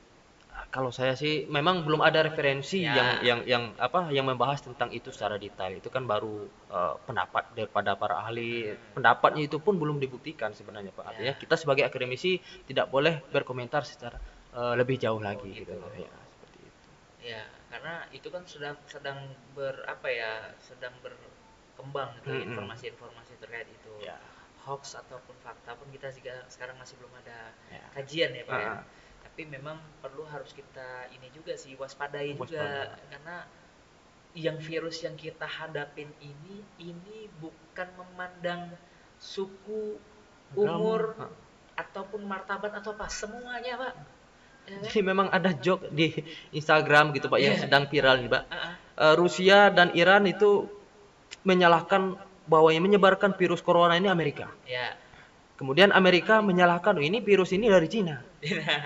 kalau 0.70 0.94
saya 0.94 1.18
sih 1.18 1.50
memang 1.50 1.82
belum 1.82 1.98
ada 1.98 2.22
referensi 2.22 2.78
Ya. 2.86 2.94
yang 2.94 3.08
yang 3.26 3.40
yang 3.42 3.62
apa 3.74 4.06
yang 4.14 4.22
membahas 4.22 4.62
tentang 4.62 4.86
itu 4.94 5.10
secara 5.10 5.34
detail. 5.34 5.74
Itu 5.74 5.90
kan 5.90 6.06
baru 6.06 6.46
eh, 6.70 6.94
pendapat 7.06 7.50
daripada 7.58 7.98
para 7.98 8.22
ahli. 8.22 8.70
Pendapatnya 8.94 9.50
itu 9.50 9.58
pun 9.58 9.74
belum 9.78 9.98
dibuktikan 9.98 10.54
sebenarnya 10.54 10.94
Pak. 10.94 11.04
Artinya 11.10 11.34
Ya. 11.34 11.38
kita 11.38 11.58
sebagai 11.58 11.82
akademisi 11.82 12.38
tidak 12.70 12.86
boleh 12.86 13.18
berkomentar 13.34 13.82
secara 13.82 14.18
eh, 14.54 14.74
lebih 14.78 14.94
jauh 14.98 15.18
lagi 15.18 15.50
gitu. 15.58 15.74
gitu 15.74 15.74
loh. 15.74 15.90
Ya, 15.94 16.10
seperti 16.10 16.58
itu. 16.62 16.88
Ya, 17.22 17.42
karena 17.74 18.06
itu 18.14 18.30
kan 18.30 18.46
sedang 18.46 18.78
sedang 18.86 19.18
ber 19.50 19.82
apa 19.84 20.06
ya, 20.06 20.54
sedang 20.62 20.94
berkembang 21.02 22.14
gitu 22.22 22.30
Mm-mm. 22.30 22.46
informasi-informasi 22.54 23.34
terkait 23.42 23.66
itu. 23.66 23.90
Ya. 23.98 24.14
Hoax 24.62 24.94
ataupun 24.96 25.34
fakta 25.42 25.74
pun 25.74 25.90
kita 25.90 26.08
juga 26.14 26.46
sekarang 26.46 26.78
masih 26.78 26.94
belum 26.96 27.10
ada 27.18 27.50
Ya. 27.68 27.82
kajian 27.92 28.30
ya 28.32 28.46
Pak 28.46 28.56
ya. 28.56 28.70
Ah, 28.70 28.82
Tapi 29.26 29.42
memang 29.50 29.82
perlu 29.98 30.22
harus 30.24 30.54
kita 30.54 31.10
ini 31.10 31.26
juga 31.34 31.58
sih 31.58 31.74
waspadai 31.74 32.38
juga 32.38 32.62
Waspada. 32.62 33.02
karena 33.10 33.36
yang 34.34 34.56
virus 34.58 35.02
yang 35.02 35.14
kita 35.14 35.42
hadapin 35.44 36.14
ini 36.18 36.62
ini 36.78 37.26
bukan 37.38 37.88
memandang 37.98 38.70
suku, 39.18 39.98
umur 40.54 41.18
Ah. 41.18 41.30
ataupun 41.76 42.22
martabat 42.22 42.70
atau 42.72 42.94
apa 42.94 43.10
semuanya 43.10 43.74
Pak. 43.76 43.94
Ya 44.64 44.74
kan? 44.74 44.82
Jadi 44.82 45.00
memang 45.00 45.26
ada 45.28 45.50
joke 45.52 45.88
di 45.90 46.12
Instagram 46.50 47.12
gitu 47.12 47.28
Pak 47.28 47.36
yang 47.38 47.54
Iya. 47.56 47.68
sedang 47.68 47.84
viral 47.86 48.20
nih 48.20 48.30
Pak. 48.32 48.42
Eh, 48.94 49.14
Rusia 49.14 49.68
dan 49.68 49.92
Iran 49.92 50.24
itu 50.24 50.70
menyalahkan 51.42 52.16
bahwa 52.44 52.68
yang 52.70 52.84
menyebarkan 52.84 53.34
virus 53.34 53.60
corona 53.60 53.94
ini 53.94 54.08
Amerika. 54.08 54.48
Ya. 54.64 54.96
Kemudian 55.54 55.94
Amerika 55.94 56.42
menyalahkan 56.42 56.98
"Oh, 56.98 57.00
ini 57.00 57.22
virus 57.22 57.54
ini 57.54 57.70
dari 57.70 57.86
Cina. 57.86 58.18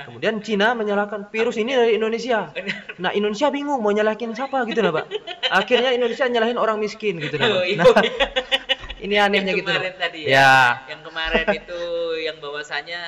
Kemudian 0.05 0.45
Cina 0.45 0.77
menyalahkan 0.77 1.33
virus 1.33 1.57
ini 1.57 1.73
dari 1.73 1.97
Indonesia. 1.97 2.53
Nah 3.01 3.11
Indonesia 3.11 3.49
bingung 3.49 3.81
mau 3.81 3.89
nyalahin 3.89 4.37
siapa 4.37 4.69
gitu 4.69 4.85
nah 4.85 4.93
Pak. 4.93 5.07
Akhirnya 5.49 5.97
Indonesia 5.97 6.29
nyalahin 6.29 6.61
orang 6.61 6.77
miskin 6.77 7.17
gitu 7.19 7.41
nah. 7.41 7.49
Oh, 7.49 7.63
Pak. 7.63 7.67
iya. 7.67 7.81
Nah, 7.81 7.95
ini 9.01 9.15
anehnya 9.17 9.55
Yang 9.55 9.59
gitu. 9.65 9.71
kemarin 9.73 9.95
tadi 9.97 10.21
ya. 10.27 10.29
Ya. 10.29 10.57
Yang 10.93 11.01
kemarin 11.09 11.47
itu 11.57 11.81
yang 12.21 12.37
bahwasanya 12.39 13.01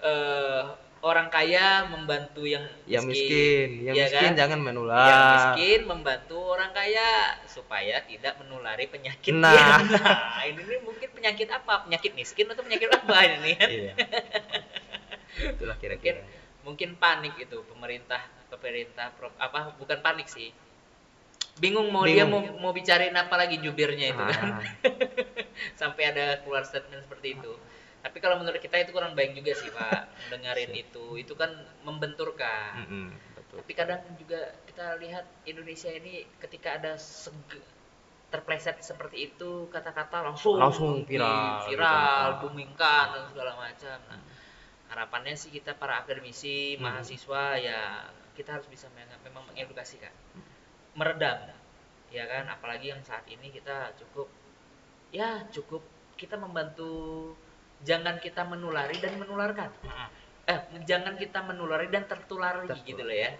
eh, 0.00 0.62
orang 1.04 1.28
kaya 1.28 1.84
membantu 1.84 2.48
yang 2.48 2.64
Yang 2.88 3.04
miskin, 3.12 3.68
yang 3.84 3.94
Iya 3.94 4.04
miskin 4.08 4.30
kan? 4.32 4.40
jangan 4.40 4.58
menular. 4.64 5.04
Yang 5.04 5.22
miskin 5.36 5.80
membantu 5.84 6.36
orang 6.40 6.72
kaya 6.72 7.08
supaya 7.44 8.00
tidak 8.08 8.40
menulari 8.40 8.88
penyakit. 8.88 9.36
Nah. 9.36 9.84
nah, 9.84 10.44
ini 10.48 10.64
nih 10.64 10.80
mungkin 10.80 11.08
penyakit 11.12 11.48
apa? 11.52 11.84
Penyakit 11.84 12.16
miskin 12.16 12.48
atau 12.48 12.64
penyakit 12.64 12.88
apa 12.88 13.16
ini 13.36 13.52
kan? 13.52 13.68
Iya. 13.68 13.92
Itulah 15.54 15.76
Mungkin 15.76 15.82
kira-kira. 16.00 16.20
mungkin 16.64 16.96
panik 16.96 17.36
itu 17.36 17.60
pemerintah 17.68 18.24
pemerintah 18.48 19.12
apa 19.36 19.76
bukan 19.76 20.00
panik 20.00 20.24
sih. 20.24 20.56
Bingung 21.60 21.92
mau 21.92 22.02
dia 22.08 22.24
mau, 22.26 22.40
Bingung. 22.42 22.58
mau 22.58 22.72
bicarain 22.72 23.14
apa 23.14 23.34
lagi 23.36 23.60
jubirnya 23.60 24.10
itu 24.10 24.22
kan. 24.24 24.58
Ah. 24.58 24.62
sampai 25.80 26.10
ada 26.10 26.40
keluar 26.42 26.64
statement 26.64 27.04
seperti 27.04 27.36
itu. 27.36 27.52
Tapi 28.04 28.18
kalau 28.20 28.36
menurut 28.36 28.60
kita 28.60 28.76
itu 28.84 28.92
kurang 28.92 29.16
baik 29.16 29.32
juga 29.32 29.56
sih 29.56 29.72
Pak, 29.72 30.00
mendengarin 30.28 30.72
itu. 30.76 31.16
Itu 31.16 31.32
kan 31.34 31.50
membenturkan. 31.88 32.84
Mm-mm, 32.84 33.06
betul. 33.32 33.56
Tapi 33.64 33.72
kadang 33.72 34.00
juga 34.20 34.52
kita 34.68 35.00
lihat 35.00 35.24
Indonesia 35.48 35.88
ini 35.88 36.28
ketika 36.36 36.76
ada 36.76 36.92
terpleset 38.28 38.82
seperti 38.82 39.30
itu 39.30 39.70
kata-kata 39.70 40.26
langsung 40.26 40.58
Langsung 40.58 41.06
viral, 41.06 41.70
viral, 41.70 42.26
gitu. 42.34 42.50
boomingkan 42.50 43.04
dan 43.14 43.22
segala 43.30 43.52
macam. 43.54 43.98
Nah, 44.10 44.20
harapannya 44.90 45.34
sih 45.38 45.54
kita 45.54 45.78
para 45.78 46.02
akademisi, 46.02 46.74
Hmm. 46.76 46.90
mahasiswa 46.90 47.44
ya 47.62 47.80
kita 48.34 48.58
harus 48.58 48.66
bisa 48.66 48.90
memang 49.22 49.46
mengedukasikan, 49.54 50.10
meredam, 50.98 51.38
ya 52.10 52.26
kan. 52.26 52.50
Apalagi 52.50 52.90
yang 52.90 53.02
saat 53.06 53.22
ini 53.30 53.54
kita 53.54 53.94
cukup, 54.02 54.26
ya 55.14 55.46
cukup 55.54 55.82
kita 56.18 56.34
membantu, 56.34 57.34
jangan 57.82 58.22
kita 58.22 58.46
menulari 58.46 58.96
dan 59.02 59.18
menularkan. 59.18 59.70
Eh, 60.44 60.60
jangan 60.84 61.16
kita 61.16 61.40
menulari 61.42 61.88
dan 61.88 62.04
tertulari 62.04 62.68
Tertular. 62.68 62.86
gitu 62.86 63.02
loh 63.02 63.16
ya. 63.16 63.32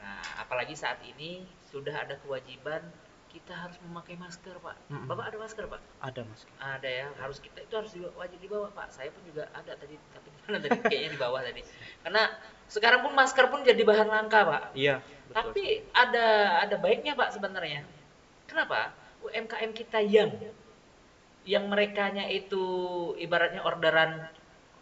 Nah, 0.00 0.22
apalagi 0.40 0.72
saat 0.72 0.98
ini 1.04 1.44
sudah 1.68 1.92
ada 1.92 2.16
kewajiban 2.24 2.80
kita 3.28 3.52
harus 3.52 3.76
memakai 3.84 4.16
masker, 4.16 4.56
Pak. 4.56 4.76
Mm-mm. 4.88 5.04
Bapak 5.04 5.24
ada 5.28 5.38
masker, 5.44 5.64
Pak? 5.68 5.80
Ada 6.00 6.20
mas. 6.24 6.48
Ada 6.56 6.88
ya, 6.88 7.06
harus 7.20 7.38
kita 7.44 7.60
itu 7.60 7.74
harus 7.76 7.92
dibawa, 7.92 8.24
wajib 8.24 8.38
dibawa, 8.40 8.66
Pak. 8.72 8.88
Saya 8.88 9.12
pun 9.12 9.20
juga 9.28 9.44
ada 9.52 9.72
tadi, 9.76 10.00
tapi 10.16 10.28
di 10.32 10.40
mana 10.48 10.56
tadi 10.64 10.78
kayaknya 10.88 11.10
di 11.12 11.20
bawah 11.20 11.40
tadi. 11.44 11.60
Karena 12.00 12.22
sekarang 12.72 13.00
pun 13.04 13.12
masker 13.12 13.46
pun 13.52 13.60
jadi 13.60 13.82
bahan 13.84 14.08
langka, 14.08 14.48
Pak. 14.48 14.62
Iya. 14.72 15.04
betul. 15.28 15.34
Tapi 15.36 15.64
ada 15.92 16.26
ada 16.64 16.76
baiknya, 16.80 17.12
Pak 17.12 17.36
sebenarnya. 17.36 17.84
Kenapa? 18.48 18.96
UMKM 19.20 19.70
kita 19.76 20.00
yang 20.00 20.32
yang 21.48 21.64
merekanya 21.72 22.28
itu 22.28 22.60
ibaratnya 23.16 23.64
orderan 23.64 24.28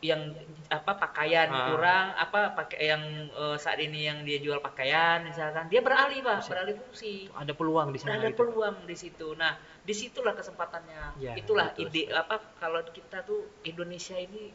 yang 0.02 0.35
apa 0.68 0.92
pakaian 0.98 1.48
Ah. 1.48 1.72
kurang 1.72 2.07
apa 2.18 2.40
pakai 2.52 2.79
yang 2.90 3.02
eh, 3.33 3.57
saat 3.57 3.79
ini 3.81 4.05
yang 4.05 4.26
dia 4.26 4.42
jual 4.42 4.59
pakaian 4.61 5.24
misalkan 5.24 5.70
dia 5.72 5.81
beralih 5.81 6.20
pak 6.20 6.42
beralih 6.50 6.74
fungsi 6.76 7.31
ada 7.33 7.55
peluang 7.57 7.94
di 7.94 7.98
sana 8.02 8.18
ada 8.20 8.29
gitu. 8.29 8.44
peluang 8.44 8.76
di 8.85 8.96
situ. 8.98 9.33
Nah, 9.38 9.57
di 9.87 9.94
situlah 9.94 10.35
kesempatannya. 10.35 11.16
Ya, 11.22 11.33
Itulah 11.38 11.72
betul 11.72 11.88
ide 11.88 12.02
apa 12.12 12.42
kalau 12.61 12.83
kita 12.90 13.22
tuh 13.22 13.46
Indonesia 13.62 14.18
ini 14.18 14.50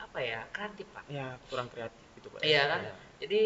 apa 0.00 0.18
ya 0.18 0.40
kreatif 0.50 0.88
pak. 0.90 1.04
Ya 1.06 1.36
kurang 1.46 1.68
kreatif 1.70 2.04
gitu 2.18 2.26
pak. 2.32 2.40
Iya 2.42 2.62
kan. 2.66 2.80
Jadi 3.20 3.42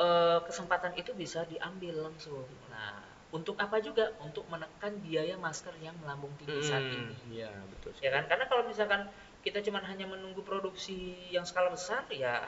eh, 0.00 0.38
kesempatan 0.48 0.96
itu 0.98 1.14
bisa 1.14 1.46
diambil 1.46 2.08
langsung. 2.10 2.48
Nah, 2.72 3.04
untuk 3.34 3.58
apa 3.58 3.82
juga? 3.82 4.14
Untuk 4.22 4.46
menekan 4.46 4.94
biaya 5.02 5.34
masker 5.34 5.74
yang 5.82 5.98
melambung 5.98 6.30
tinggi 6.38 6.62
saat 6.62 6.86
Hmm, 6.86 6.94
ini. 7.10 7.14
Iya 7.42 7.50
betul. 7.74 7.90
Ya 7.98 8.10
kan? 8.14 8.30
Karena 8.30 8.44
kalau 8.46 8.62
misalkan 8.70 9.10
kita 9.42 9.58
cuma 9.66 9.82
hanya 9.82 10.06
menunggu 10.06 10.40
produksi 10.46 11.28
yang 11.34 11.42
skala 11.42 11.68
besar, 11.74 12.06
ya 12.14 12.46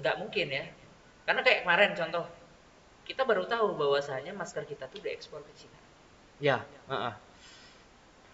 nggak 0.00 0.16
mungkin 0.24 0.48
ya. 0.48 0.64
Karena 1.28 1.40
kayak 1.44 1.68
kemarin 1.68 1.92
contoh, 1.92 2.24
kita 3.04 3.22
baru 3.28 3.44
tahu 3.44 3.76
bahwasanya 3.76 4.32
masker 4.32 4.64
kita 4.64 4.88
tuh 4.88 5.04
diekspor 5.04 5.44
ke 5.44 5.52
Cina. 5.54 5.78
Ya, 6.40 6.64
heeh. 6.88 7.14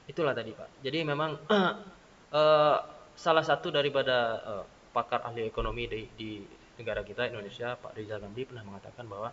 itulah 0.05 0.37
tadi 0.37 0.53
Pak. 0.53 0.69
Jadi 0.85 1.01
memang 1.03 1.35
eh, 2.39 2.77
salah 3.17 3.45
satu 3.45 3.75
daripada 3.75 4.17
eh, 4.45 4.65
pakar 4.95 5.25
ahli 5.27 5.49
ekonomi 5.49 5.91
di, 5.91 6.03
di 6.15 6.31
negara 6.79 7.03
kita 7.03 7.27
Indonesia, 7.27 7.75
Pak 7.75 7.99
Rizal 7.99 8.23
Ramli 8.23 8.47
pernah 8.47 8.63
mengatakan 8.67 9.07
bahwa 9.11 9.31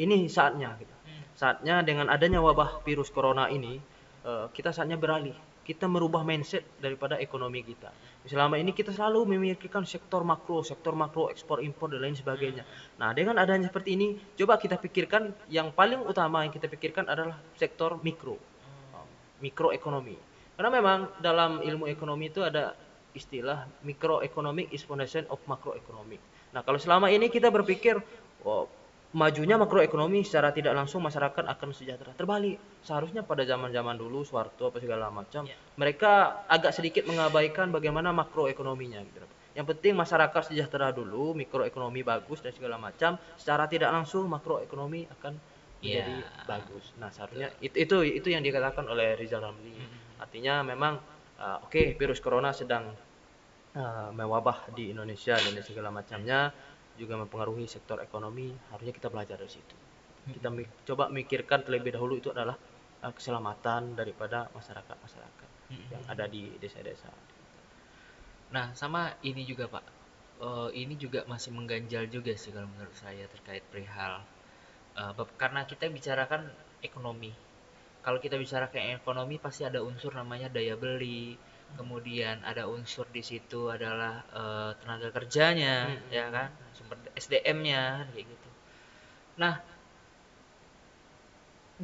ini 0.00 0.26
saatnya, 0.26 0.74
gitu. 0.80 0.94
saatnya 1.36 1.84
dengan 1.84 2.08
adanya 2.08 2.40
wabah 2.40 2.80
virus 2.82 3.12
corona 3.12 3.52
ini 3.52 3.76
eh, 4.24 4.46
kita 4.50 4.72
saatnya 4.72 4.96
beralih. 4.96 5.36
Kita 5.60 5.86
merubah 5.86 6.26
mindset 6.26 6.66
daripada 6.82 7.14
ekonomi 7.20 7.62
kita. 7.62 7.94
Selama 8.26 8.58
ini 8.58 8.74
kita 8.74 8.90
selalu 8.90 9.38
memikirkan 9.38 9.86
sektor 9.86 10.26
makro, 10.26 10.66
sektor 10.66 10.98
makro, 10.98 11.30
ekspor 11.30 11.62
impor 11.62 11.94
dan 11.94 12.02
lain 12.02 12.16
sebagainya. 12.18 12.66
Nah, 12.98 13.14
dengan 13.14 13.38
adanya 13.38 13.70
seperti 13.70 13.94
ini, 13.94 14.18
coba 14.34 14.58
kita 14.58 14.80
pikirkan 14.82 15.30
yang 15.46 15.70
paling 15.70 16.02
utama 16.02 16.42
yang 16.42 16.50
kita 16.50 16.66
pikirkan 16.66 17.06
adalah 17.06 17.38
sektor 17.54 18.02
mikro, 18.02 18.34
mikroekonomi. 19.38 20.16
Karena 20.58 20.70
memang 20.74 20.98
dalam 21.22 21.62
ilmu 21.62 21.86
ekonomi 21.86 22.28
itu 22.28 22.42
ada 22.42 22.74
istilah 23.16 23.66
microeconomic 23.82 24.70
exponential 24.74 25.26
of 25.32 25.40
macroeconomic. 25.48 26.20
Nah, 26.52 26.60
kalau 26.66 26.78
selama 26.78 27.08
ini 27.08 27.30
kita 27.32 27.48
berpikir 27.50 27.98
oh, 28.44 28.66
majunya 29.10 29.58
makroekonomi 29.58 30.22
secara 30.22 30.54
tidak 30.54 30.70
langsung 30.78 31.02
masyarakat 31.02 31.42
akan 31.42 31.68
sejahtera. 31.74 32.14
Terbalik, 32.14 32.62
seharusnya 32.86 33.26
pada 33.26 33.42
zaman-zaman 33.42 33.98
dulu 33.98 34.22
Soeharto 34.22 34.70
apa 34.70 34.78
segala 34.78 35.10
macam, 35.10 35.50
Ya. 35.50 35.58
mereka 35.74 36.46
agak 36.46 36.70
sedikit 36.70 37.02
mengabaikan 37.10 37.74
bagaimana 37.74 38.14
makroekonominya 38.14 39.02
gitu. 39.02 39.26
Yang 39.50 39.66
penting 39.74 39.98
masyarakat 39.98 40.54
sejahtera 40.54 40.94
dulu, 40.94 41.34
mikroekonomi 41.34 42.06
bagus 42.06 42.38
dan 42.38 42.54
segala 42.54 42.78
macam, 42.78 43.18
secara 43.34 43.66
tidak 43.66 43.90
langsung 43.90 44.30
makroekonomi 44.30 45.10
akan 45.18 45.34
menjadi 45.82 46.22
Ya. 46.22 46.46
bagus. 46.46 46.94
Nah, 47.02 47.10
seharusnya 47.10 47.50
itu 47.58 47.74
itu 47.82 47.96
itu 48.22 48.28
yang 48.30 48.46
dikatakan 48.46 48.86
oleh 48.86 49.18
Rizal 49.18 49.42
Ramli. 49.42 49.74
Hmm. 49.74 50.22
Artinya 50.22 50.62
memang 50.62 51.02
uh, 51.40 51.66
oke 51.66 51.98
virus 51.98 52.22
corona 52.22 52.54
sedang 52.54 52.94
uh, 53.74 54.12
mewabah 54.14 54.70
di 54.76 54.94
Indonesia 54.94 55.34
dan 55.34 55.56
segala 55.66 55.90
macamnya 55.90 56.54
juga 56.98 57.14
mempengaruhi 57.20 57.66
sektor 57.68 57.98
ekonomi. 58.02 58.48
Harusnya 58.72 58.94
kita 58.94 59.08
belajar 59.12 59.36
dari 59.38 59.50
situ. 59.52 59.76
Kita 60.34 60.48
mi- 60.50 60.68
coba 60.88 61.04
mikirkan 61.10 61.60
terlebih 61.66 61.92
dahulu 61.96 62.14
itu 62.20 62.30
adalah 62.34 62.56
uh, 63.04 63.12
keselamatan 63.12 63.94
daripada 63.98 64.48
masyarakat-masyarakat 64.56 65.50
yang 65.92 66.02
ada 66.06 66.24
di 66.30 66.42
desa-desa. 66.62 67.10
Nah, 68.54 68.66
sama 68.80 69.02
ini 69.30 69.42
juga 69.50 69.64
Pak. 69.70 69.84
Eh, 70.40 70.68
ini 70.82 70.94
juga 71.04 71.20
masih 71.32 71.50
mengganjal 71.56 72.04
juga 72.16 72.32
sih 72.42 72.50
kalau 72.54 72.68
menurut 72.72 72.96
saya 72.96 73.24
terkait 73.34 73.60
perihal 73.70 74.14
bab- 75.18 75.36
karena 75.42 75.60
kita 75.70 75.86
bicarakan 75.96 76.42
ekonomi. 76.88 77.32
Kalau 78.04 78.18
kita 78.24 78.36
bicara 78.44 78.66
kayak 78.74 79.02
ekonomi 79.04 79.36
pasti 79.46 79.62
ada 79.70 79.80
unsur 79.90 80.12
namanya 80.20 80.48
daya 80.56 80.74
beli, 80.84 81.36
kemudian 81.78 82.36
ada 82.50 82.64
unsur 82.76 83.06
di 83.16 83.22
situ 83.30 83.62
adalah 83.76 84.14
eh, 84.40 84.70
tenaga 84.80 85.08
kerjanya, 85.16 85.76
Hmm. 85.88 86.12
ya 86.18 86.26
kan, 86.36 86.50
sumber 86.80 86.96
SDM-nya 87.22 88.08
kayak 88.16 88.26
gitu. 88.32 88.48
Nah, 89.40 89.54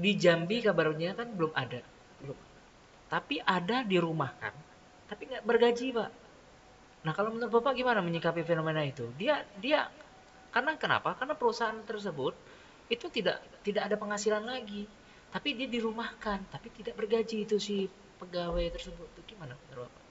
di 0.02 0.12
Jambi 0.22 0.56
kabarnya 0.66 1.10
kan 1.18 1.28
belum 1.38 1.52
ada, 1.56 1.80
Belum. 2.20 2.38
tapi 3.12 3.36
ada 3.56 3.78
di 3.90 3.96
rumah 4.06 4.30
kan, 4.42 4.54
tapi 5.10 5.22
nggak 5.30 5.44
bergaji 5.48 5.86
pak. 5.98 6.10
Nah 7.04 7.12
kalau 7.16 7.30
menurut 7.34 7.52
bapak 7.56 7.72
gimana 7.80 8.00
menyikapi 8.08 8.42
fenomena 8.50 8.82
itu? 8.92 9.06
Dia 9.20 9.34
dia 9.64 9.80
karena 10.54 10.72
kenapa? 10.82 11.10
Karena 11.18 11.34
perusahaan 11.40 11.78
tersebut 11.90 12.34
itu 12.94 13.06
tidak 13.16 13.36
tidak 13.66 13.82
ada 13.88 13.96
penghasilan 14.02 14.44
lagi, 14.54 14.82
tapi 15.34 15.48
dia 15.58 15.68
dirumahkan, 15.70 16.38
tapi 16.54 16.68
tidak 16.78 16.94
bergaji 17.00 17.36
itu 17.46 17.56
si 17.60 17.76
pegawai 18.20 18.66
tersebut. 18.76 19.08
Itu 19.16 19.22
gimana 19.36 19.54
menurut 19.56 19.88
bapak? 19.90 20.05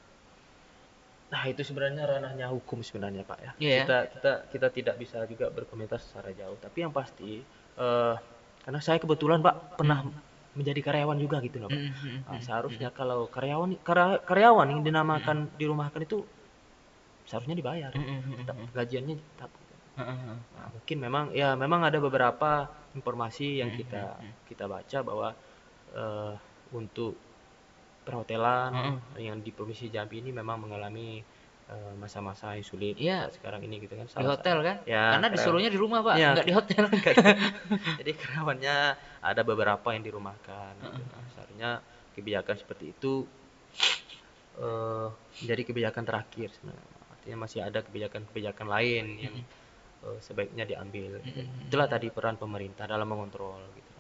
Nah, 1.25 1.41
itu 1.49 1.61
sebenarnya 1.65 2.05
ranahnya 2.05 2.47
hukum 2.53 2.85
sebenarnya, 2.85 3.25
Pak 3.25 3.39
ya. 3.41 3.51
Iya. 3.57 3.77
Kita 3.81 3.97
kita 4.13 4.31
kita 4.53 4.67
tidak 4.69 4.95
bisa 5.01 5.17
juga 5.25 5.49
berkomentar 5.49 5.97
secara 5.97 6.29
jauh, 6.31 6.57
tapi 6.61 6.77
yang 6.85 6.93
pasti 6.93 7.41
eh 7.75 8.15
karena 8.65 8.81
saya 8.81 8.97
kebetulan, 8.97 9.45
Pak, 9.45 9.77
pernah 9.77 10.01
menjadi 10.57 10.81
karyawan 10.81 11.21
juga 11.21 11.37
gitu 11.45 11.61
loh, 11.61 11.69
Pak. 11.69 11.77
Mm-hmm. 11.77 12.17
Nah, 12.25 12.41
seharusnya 12.41 12.89
kalau 12.89 13.29
karyawan 13.29 13.77
karya- 13.85 14.21
karyawan 14.25 14.67
yang 14.73 14.81
dinamakan 14.81 15.49
dirumahkan 15.59 16.01
itu 16.01 16.25
seharusnya 17.25 17.57
dibayar. 17.57 17.91
Tetap 17.93 18.55
gajiannya 18.73 19.15
tetap. 19.17 19.49
Nah, 19.95 20.67
mungkin 20.75 20.97
memang 20.99 21.25
ya 21.31 21.55
memang 21.55 21.87
ada 21.87 21.97
beberapa 22.03 22.67
informasi 22.93 23.59
yang 23.63 23.71
kita 23.75 24.17
kita 24.47 24.65
baca 24.67 24.97
bahwa 25.03 25.29
eh, 25.95 26.33
untuk 26.75 27.24
perhotelan 28.05 28.71
yang 29.17 29.41
di 29.41 29.49
provinsi 29.49 29.89
Jambi 29.89 30.21
ini 30.21 30.29
memang 30.29 30.61
mengalami 30.61 31.19
eh, 31.65 31.93
masa-masa 31.97 32.53
yang 32.53 32.61
sulit 32.61 32.93
Iya. 32.95 33.25
saat 33.25 33.41
sekarang 33.41 33.65
ini 33.65 33.81
gitu 33.81 33.97
kan. 33.97 34.05
Di 34.05 34.21
hotel 34.23 34.57
kan? 34.61 34.77
Ya, 34.85 35.17
Karena 35.17 35.25
karyawan. 35.25 35.33
disuruhnya 35.33 35.69
di 35.73 35.79
rumah 35.81 35.99
pak, 35.99 36.15
Iya. 36.15 36.29
nggak 36.37 36.45
di 36.45 36.53
hotel. 36.53 36.83
Jadi 37.99 38.11
karyawannya 38.13 38.75
ada 39.19 39.41
beberapa 39.41 39.87
yang 39.89 40.05
dirumahkan. 40.05 40.71
gitu. 40.77 41.01
Seharusnya 41.33 41.81
kebijakan 42.13 42.55
seperti 42.55 42.93
itu 42.93 43.25
eh, 44.61 45.07
menjadi 45.41 45.61
kebijakan 45.65 46.03
terakhir 46.05 46.53
sebenarnya. 46.53 46.93
Artinya 47.11 47.37
masih 47.41 47.59
ada 47.59 47.79
kebijakan-kebijakan 47.81 48.67
lain 48.69 49.05
yang 49.17 49.35
eh, 50.05 50.17
sebaiknya 50.21 50.63
diambil. 50.63 51.17
gitu. 51.19 51.41
Itulah 51.65 51.89
tadi 51.89 52.13
peran 52.13 52.37
pemerintah 52.37 52.85
dalam 52.85 53.09
mengontrol 53.09 53.57
gitu. 53.73 53.91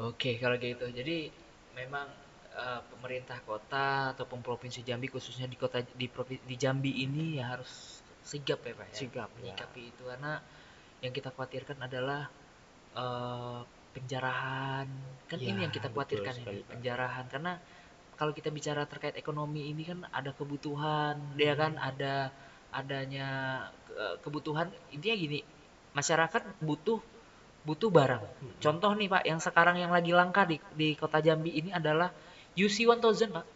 Oke, 0.00 0.38
kalau 0.38 0.56
gitu. 0.56 0.86
Jadi 0.88 1.28
memang 1.78 2.06
eh, 2.54 2.80
pemerintah 2.90 3.38
kota 3.46 4.12
ataupun 4.16 4.42
provinsi 4.42 4.82
Jambi 4.82 5.06
khususnya 5.06 5.46
di 5.46 5.54
kota 5.54 5.78
di 5.82 6.06
provinsi 6.10 6.42
di 6.42 6.56
Jambi 6.58 6.92
ini 7.06 7.38
ya 7.38 7.54
harus 7.54 8.02
sigap 8.26 8.60
ya 8.66 8.74
Pak 8.74 8.86
ya. 8.92 8.94
Sigap, 8.98 9.30
ya. 9.30 9.54
menyikapi 9.54 9.82
itu 9.94 10.02
karena 10.04 10.42
yang 10.98 11.12
kita 11.14 11.30
khawatirkan 11.30 11.78
adalah 11.78 12.26
eh, 12.98 13.60
penjarahan. 13.94 14.86
Kan 15.28 15.38
Ya, 15.38 15.52
ini 15.52 15.60
yang 15.68 15.74
kita 15.74 15.88
khawatirkan 15.92 16.34
sekali, 16.34 16.60
ini, 16.60 16.66
Pak. 16.66 16.70
penjarahan 16.76 17.24
karena 17.28 17.52
kalau 18.18 18.34
kita 18.34 18.50
bicara 18.50 18.82
terkait 18.90 19.14
ekonomi 19.14 19.70
ini 19.70 19.86
kan 19.86 20.02
ada 20.10 20.34
kebutuhan, 20.34 21.14
dia 21.38 21.54
kan 21.54 21.78
Hmm. 21.78 21.88
ada 21.94 22.14
adanya 22.74 23.28
eh, 23.94 24.16
kebutuhan 24.20 24.68
intinya 24.92 25.16
gini, 25.16 25.38
masyarakat 25.96 26.42
butuh 26.60 27.00
butuh 27.68 27.92
barang. 27.92 28.24
Contoh 28.64 28.96
nih 28.96 29.12
Pak, 29.12 29.22
yang 29.28 29.40
sekarang 29.44 29.76
yang 29.76 29.92
lagi 29.92 30.16
langka 30.16 30.48
di 30.48 30.56
di 30.72 30.96
kota 30.96 31.20
Jambi 31.20 31.52
ini 31.52 31.68
adalah 31.68 32.08
UC 32.56 32.88
1000 32.88 33.28
Pak. 33.28 33.46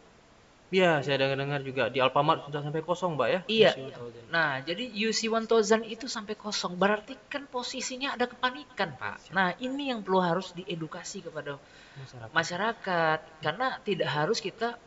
Iya, 0.73 1.05
saya 1.05 1.21
dengar-dengar 1.21 1.61
juga 1.61 1.93
di 1.93 2.01
Alfamart 2.01 2.49
sudah 2.49 2.65
sampai 2.65 2.81
kosong, 2.81 3.21
Mbak 3.21 3.29
ya. 3.29 3.41
Iya. 3.45 3.71
Masih 3.77 3.93
1000. 3.93 4.33
Nah, 4.33 4.51
jadi 4.65 4.85
UC 4.89 5.21
1000 5.29 5.85
itu 5.85 6.09
sampai 6.09 6.33
kosong, 6.33 6.81
berarti 6.81 7.13
kan 7.29 7.45
posisinya 7.45 8.17
ada 8.17 8.25
kepanikan 8.25 8.97
Pak. 8.97 9.37
Nah, 9.37 9.53
ini 9.61 9.93
yang 9.93 10.01
perlu 10.01 10.25
harus 10.25 10.57
diedukasi 10.57 11.29
kepada 11.29 11.61
Masyarakat. 11.93 12.29
masyarakat 12.33 13.21
karena 13.45 13.67
tidak 13.85 14.09
harus 14.09 14.41
kita 14.41 14.81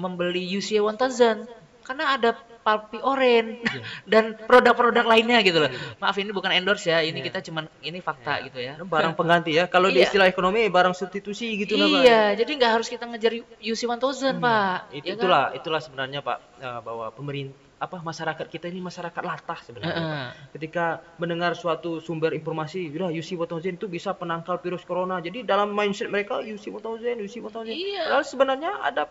membeli 0.00 0.40
UC 0.56 0.80
1000 0.80 1.44
karena 1.86 2.18
ada 2.18 2.34
Palpi 2.66 2.98
Orange 2.98 3.62
Iya. 3.62 3.82
dan 4.12 4.34
produk-produk 4.34 5.06
lainnya 5.06 5.38
gitu 5.40 5.62
loh. 5.62 5.70
Maaf 6.02 6.18
ini 6.18 6.34
bukan 6.34 6.50
endorse 6.50 6.90
ya, 6.90 6.98
ini 6.98 7.22
kita 7.22 7.38
cuman 7.40 7.70
ini 7.80 8.02
fakta 8.02 8.42
gitu 8.42 8.58
ya. 8.58 8.74
barang 8.82 9.14
pengganti 9.14 9.54
ya. 9.54 9.70
Kalau 9.70 9.86
di 9.86 10.02
Iya. 10.02 10.10
istilah 10.10 10.26
ekonomi 10.26 10.66
barang 10.66 10.90
substitusi 10.92 11.54
gitu 11.56 11.78
Pak. 11.78 12.02
Iya, 12.02 12.34
jadi 12.34 12.50
nggak 12.50 12.72
harus 12.74 12.90
kita 12.90 13.06
ngejar 13.06 13.32
UC 13.62 13.86
1000 13.86 14.34
Pak. 14.36 14.78
Itu, 14.90 15.06
Ya 15.06 15.14
kan? 15.14 15.22
itulah 15.22 15.44
itulah 15.54 15.80
sebenarnya 15.80 16.20
Pak 16.20 16.38
eh, 16.58 16.80
bahwa 16.82 17.06
pemerintah 17.14 17.62
apa 17.76 18.00
masyarakat 18.00 18.48
kita 18.48 18.72
ini 18.72 18.80
masyarakat 18.80 19.20
latah 19.20 19.60
sebenarnya. 19.60 19.92
Pak. 19.92 20.00
Heeh. 20.02 20.28
Ketika 20.56 20.84
mendengar 21.20 21.52
suatu 21.52 22.00
sumber 22.00 22.32
informasi, 22.32 22.88
udah 22.88 23.12
UC 23.12 23.36
1000 23.36 23.76
itu 23.76 23.86
bisa 23.86 24.16
penangkal 24.16 24.56
virus 24.58 24.80
corona. 24.82 25.20
Jadi 25.20 25.44
dalam 25.44 25.70
mindset 25.70 26.08
mereka 26.08 26.40
UC 26.40 26.72
1000, 26.72 27.20
UC 27.20 27.36
1000. 27.44 27.68
Iya. 27.68 28.08
Padahal 28.08 28.24
sebenarnya 28.24 28.72
ada 28.80 29.04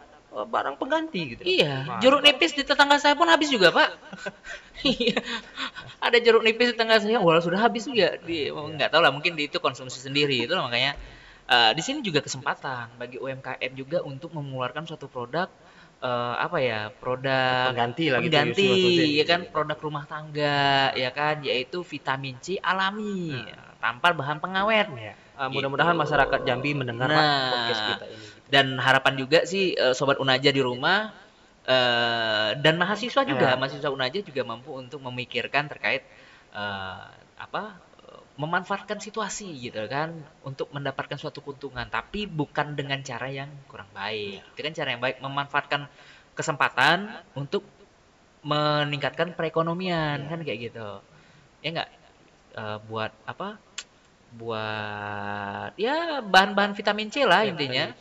barang 0.44 0.76
pengganti 0.76 1.20
gitu. 1.32 1.42
Iya, 1.42 1.88
Nah, 1.88 2.00
jeruk 2.04 2.20
nipis 2.20 2.52
di 2.52 2.62
tetangga 2.62 3.00
saya 3.00 3.16
pun 3.16 3.32
habis 3.32 3.48
juga, 3.48 3.72
Pak. 3.72 3.90
Iya. 4.84 5.18
Ada 5.98 6.20
jeruk 6.20 6.44
nipis 6.44 6.70
di 6.70 6.74
tetangga 6.76 7.00
saya, 7.00 7.18
wah 7.18 7.40
sudah 7.40 7.58
habis 7.58 7.88
juga. 7.88 8.20
Di 8.20 8.52
nggak 8.52 8.92
tahu 8.92 9.02
lah, 9.02 9.10
mungkin 9.10 9.34
di 9.34 9.48
itu 9.48 9.58
konsumsi 9.58 9.98
sendiri 9.98 10.44
itu 10.44 10.52
makanya 10.52 11.00
eh, 11.46 11.72
di 11.72 11.80
sini 11.80 12.04
juga 12.04 12.20
kesempatan 12.20 13.00
bagi 13.00 13.16
UMKM 13.16 13.72
juga 13.74 14.04
untuk 14.04 14.30
mengeluarkan 14.30 14.84
suatu 14.84 15.08
produk 15.08 15.48
eh, 16.02 16.36
apa 16.36 16.58
ya 16.60 16.92
produk 16.92 17.72
Pengganti 17.72 18.12
lah 18.12 18.20
gitu, 18.20 18.30
pengganti 18.30 18.66
UC 18.68 19.00
1000 19.16 19.20
ya 19.22 19.26
kan 19.26 19.40
gitu. 19.42 19.52
produk 19.54 19.78
rumah 19.80 20.04
tangga 20.06 20.62
ya 20.94 21.10
kan 21.10 21.40
yaitu 21.42 21.80
vitamin 21.82 22.36
C 22.38 22.60
alami 22.60 23.40
tanpa 23.80 24.12
bahan 24.12 24.38
pengawet 24.38 24.90
Ya. 24.92 25.14
Eh, 25.36 25.50
mudah-mudahan 25.50 25.92
Gitu. 25.92 26.04
masyarakat 26.04 26.40
Jambi 26.44 26.72
mendengar 26.72 27.08
Pak, 27.08 27.20
Nah. 27.20 27.50
podcast 27.52 27.82
kita 27.90 28.06
ini. 28.08 28.26
Dan 28.50 28.78
harapan 28.78 29.18
juga 29.18 29.44
sih 29.44 29.74
eh, 29.74 29.94
sobat 29.98 30.22
Unaja 30.22 30.50
di 30.54 30.62
rumah 30.62 31.10
eh, 31.66 32.50
dan 32.62 32.76
mahasiswa 32.78 33.26
juga. 33.26 33.54
Ya. 33.54 33.58
mahasiswa 33.58 33.90
Unaja 33.90 34.22
juga 34.22 34.42
mampu 34.46 34.78
untuk 34.78 35.02
memikirkan 35.02 35.66
terkait 35.70 36.06
eh, 36.54 37.06
apa 37.36 37.82
memanfaatkan 38.36 39.00
situasi 39.00 39.48
gitu 39.64 39.80
kan 39.88 40.12
untuk 40.44 40.68
mendapatkan 40.76 41.16
suatu 41.16 41.40
keuntungan. 41.40 41.88
Tapi 41.88 42.28
bukan 42.28 42.76
dengan 42.76 43.00
cara 43.02 43.32
yang 43.32 43.50
kurang 43.72 43.88
baik. 43.96 44.44
Itu 44.54 44.60
kan 44.60 44.74
cara 44.76 44.90
yang 44.92 45.02
baik 45.02 45.24
memanfaatkan 45.24 45.88
kesempatan 46.36 47.16
untuk 47.32 47.64
meningkatkan 48.44 49.34
perekonomian 49.34 50.28
kan 50.28 50.40
kayak 50.44 50.70
gitu. 50.70 51.00
Ya 51.64 51.70
enggak 51.80 51.90
buat 52.92 53.16
apa? 53.24 53.56
Buat 54.36 55.80
ya 55.80 56.20
bahan-bahan 56.20 56.76
vitamin 56.76 57.08
C 57.08 57.24
lah 57.24 57.48
intinya 57.48 57.96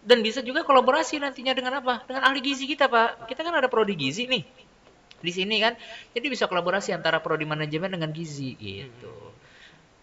dan 0.00 0.24
bisa 0.24 0.40
juga 0.40 0.64
kolaborasi 0.64 1.20
nantinya 1.20 1.52
dengan 1.52 1.84
apa? 1.84 2.04
Dengan 2.08 2.24
ahli 2.24 2.40
gizi 2.40 2.64
kita, 2.64 2.88
Pak. 2.88 3.28
Kita 3.28 3.44
kan 3.44 3.52
ada 3.52 3.68
prodi 3.68 3.92
gizi 3.96 4.24
nih. 4.24 4.42
Di 5.20 5.32
sini 5.32 5.60
kan. 5.60 5.76
Jadi 6.16 6.26
bisa 6.32 6.48
kolaborasi 6.48 6.96
antara 6.96 7.20
prodi 7.20 7.44
manajemen 7.44 7.92
dengan 7.92 8.10
gizi 8.10 8.56
gitu. 8.56 9.12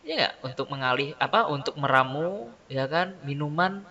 Ya 0.06 0.14
nggak? 0.22 0.34
Untuk 0.54 0.68
mengalih 0.70 1.18
apa? 1.18 1.50
Untuk 1.50 1.76
meramu 1.82 2.54
ya 2.70 2.86
kan 2.86 3.18
minuman 3.26 3.82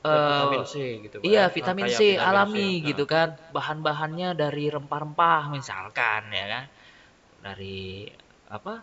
eh, 0.00 0.10
vitamin 0.10 0.64
C 0.64 0.74
gitu 1.04 1.16
Pak, 1.20 1.24
Iya, 1.28 1.44
ya. 1.44 1.52
vitamin 1.52 1.86
C 1.92 2.00
vitamin 2.16 2.24
alami 2.24 2.68
Nah, 2.80 2.86
gitu 2.88 3.04
kan. 3.04 3.28
Bahan-bahannya 3.52 4.28
dari 4.32 4.64
rempah-rempah 4.72 5.52
misalkan 5.52 6.32
ya 6.32 6.46
kan. 6.48 6.64
Dari 7.44 8.08
apa? 8.48 8.80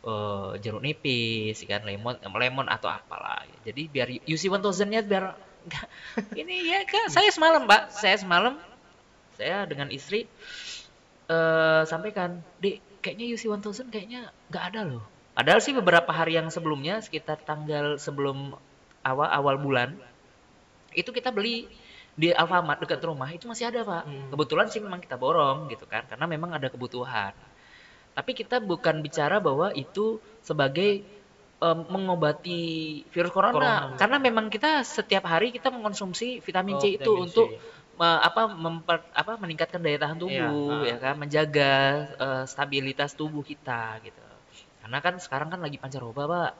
eh, 0.00 0.50
jeruk 0.64 0.80
nipis 0.80 1.60
kan 1.68 1.84
lemon 1.84 2.16
lemon 2.24 2.68
atau 2.68 2.88
apalah. 2.88 3.44
Jadi 3.64 3.82
biar 3.88 4.08
UC 4.24 4.48
1000-nya 4.48 5.00
biar 5.04 5.24
nggak- 5.66 5.90
ini 6.36 6.70
ya 6.70 6.80
Kak, 6.84 7.12
saya 7.12 7.30
semalam, 7.30 7.64
Pak. 7.64 7.92
Saya 7.92 8.16
semalam 8.16 8.54
saya 9.36 9.64
dengan 9.64 9.88
istri 9.90 10.28
eh 11.30 11.82
sampaikan, 11.86 12.42
"Dek, 12.58 13.00
kayaknya 13.00 13.26
UC 13.32 13.46
1000 13.48 13.88
kayaknya 13.88 14.28
nggak 14.50 14.64
ada 14.74 14.80
loh." 14.84 15.04
Padahal 15.32 15.62
sih 15.62 15.72
beberapa 15.72 16.10
hari 16.10 16.36
yang 16.36 16.50
sebelumnya 16.50 17.00
sekitar 17.00 17.38
tanggal 17.40 17.96
sebelum 17.96 18.52
awal 19.00 19.28
awal 19.30 19.56
bulan 19.56 19.96
itu 20.92 21.08
kita 21.14 21.30
beli 21.30 21.70
di 22.18 22.34
Alfamart 22.34 22.82
dekat 22.82 23.00
rumah 23.00 23.30
itu 23.30 23.48
masih 23.48 23.70
ada 23.70 23.80
pak 23.80 24.04
Hmm. 24.04 24.28
kebetulan 24.34 24.66
sih 24.68 24.82
memang 24.82 25.00
kita 25.00 25.16
borong 25.16 25.70
gitu 25.72 25.86
kan 25.88 26.04
karena 26.04 26.26
memang 26.28 26.52
ada 26.52 26.68
kebutuhan 26.68 27.32
tapi 28.12 28.34
kita 28.36 28.58
bukan 28.60 29.00
bicara 29.00 29.38
bahwa 29.40 29.72
itu 29.72 30.18
sebagai 30.44 31.00
em, 31.60 31.78
mengobati 31.92 32.60
virus 33.12 33.32
corona, 33.32 33.52
Corona. 33.56 33.96
karena 34.00 34.16
memang 34.16 34.46
kita 34.48 34.80
setiap 34.84 35.24
hari 35.28 35.52
kita 35.52 35.68
mengkonsumsi 35.68 36.40
vitamin 36.40 36.76
Oh, 36.76 36.80
C 36.82 36.96
itu 36.96 37.04
vitamin 37.04 37.20
C. 37.20 37.24
untuk 37.28 37.48
me- 38.00 38.20
apa 38.24 38.42
memper, 38.48 38.96
apa 39.12 39.32
meningkatkan 39.36 39.80
daya 39.84 40.00
tahan 40.00 40.16
tubuh 40.16 40.84
Iya, 40.84 40.96
ya 40.96 40.96
kan? 41.00 41.14
Menjaga 41.20 41.72
eh, 42.16 42.44
stabilitas 42.48 43.12
tubuh 43.12 43.44
kita 43.44 44.00
gitu. 44.00 44.24
Karena 44.80 44.98
kan 45.04 45.14
sekarang 45.20 45.48
kan 45.52 45.60
lagi 45.60 45.76
pancaroba 45.76 46.24
pak. 46.24 46.52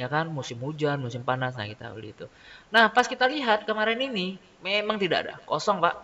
Ya 0.00 0.08
kan? 0.08 0.32
Musim 0.32 0.56
hujan 0.64 0.96
musim 1.04 1.20
panas 1.20 1.52
nah 1.60 1.68
kita 1.68 1.92
beli 1.92 2.16
itu. 2.16 2.24
Nah 2.72 2.88
pas 2.88 3.04
kita 3.04 3.28
lihat 3.28 3.68
kemarin 3.68 4.00
ini 4.00 4.40
memang 4.64 4.96
tidak 4.96 5.28
ada. 5.28 5.34
Kosong 5.44 5.84
pak. 5.84 6.00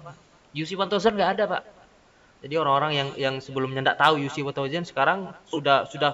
UC 0.53 0.77
1000 0.77 1.16
nggak 1.16 1.31
ada 1.40 1.44
pak. 1.49 1.62
Jadi 2.44 2.55
orang-orang 2.61 2.92
yang 2.92 3.09
yang 3.16 3.35
sebelumnya 3.40 3.81
nggak 3.81 3.96
tahu 4.01 4.20
UC 4.20 4.44
1000 4.44 4.85
sekarang 4.85 5.33
sudah 5.49 5.88
sudah 5.88 6.12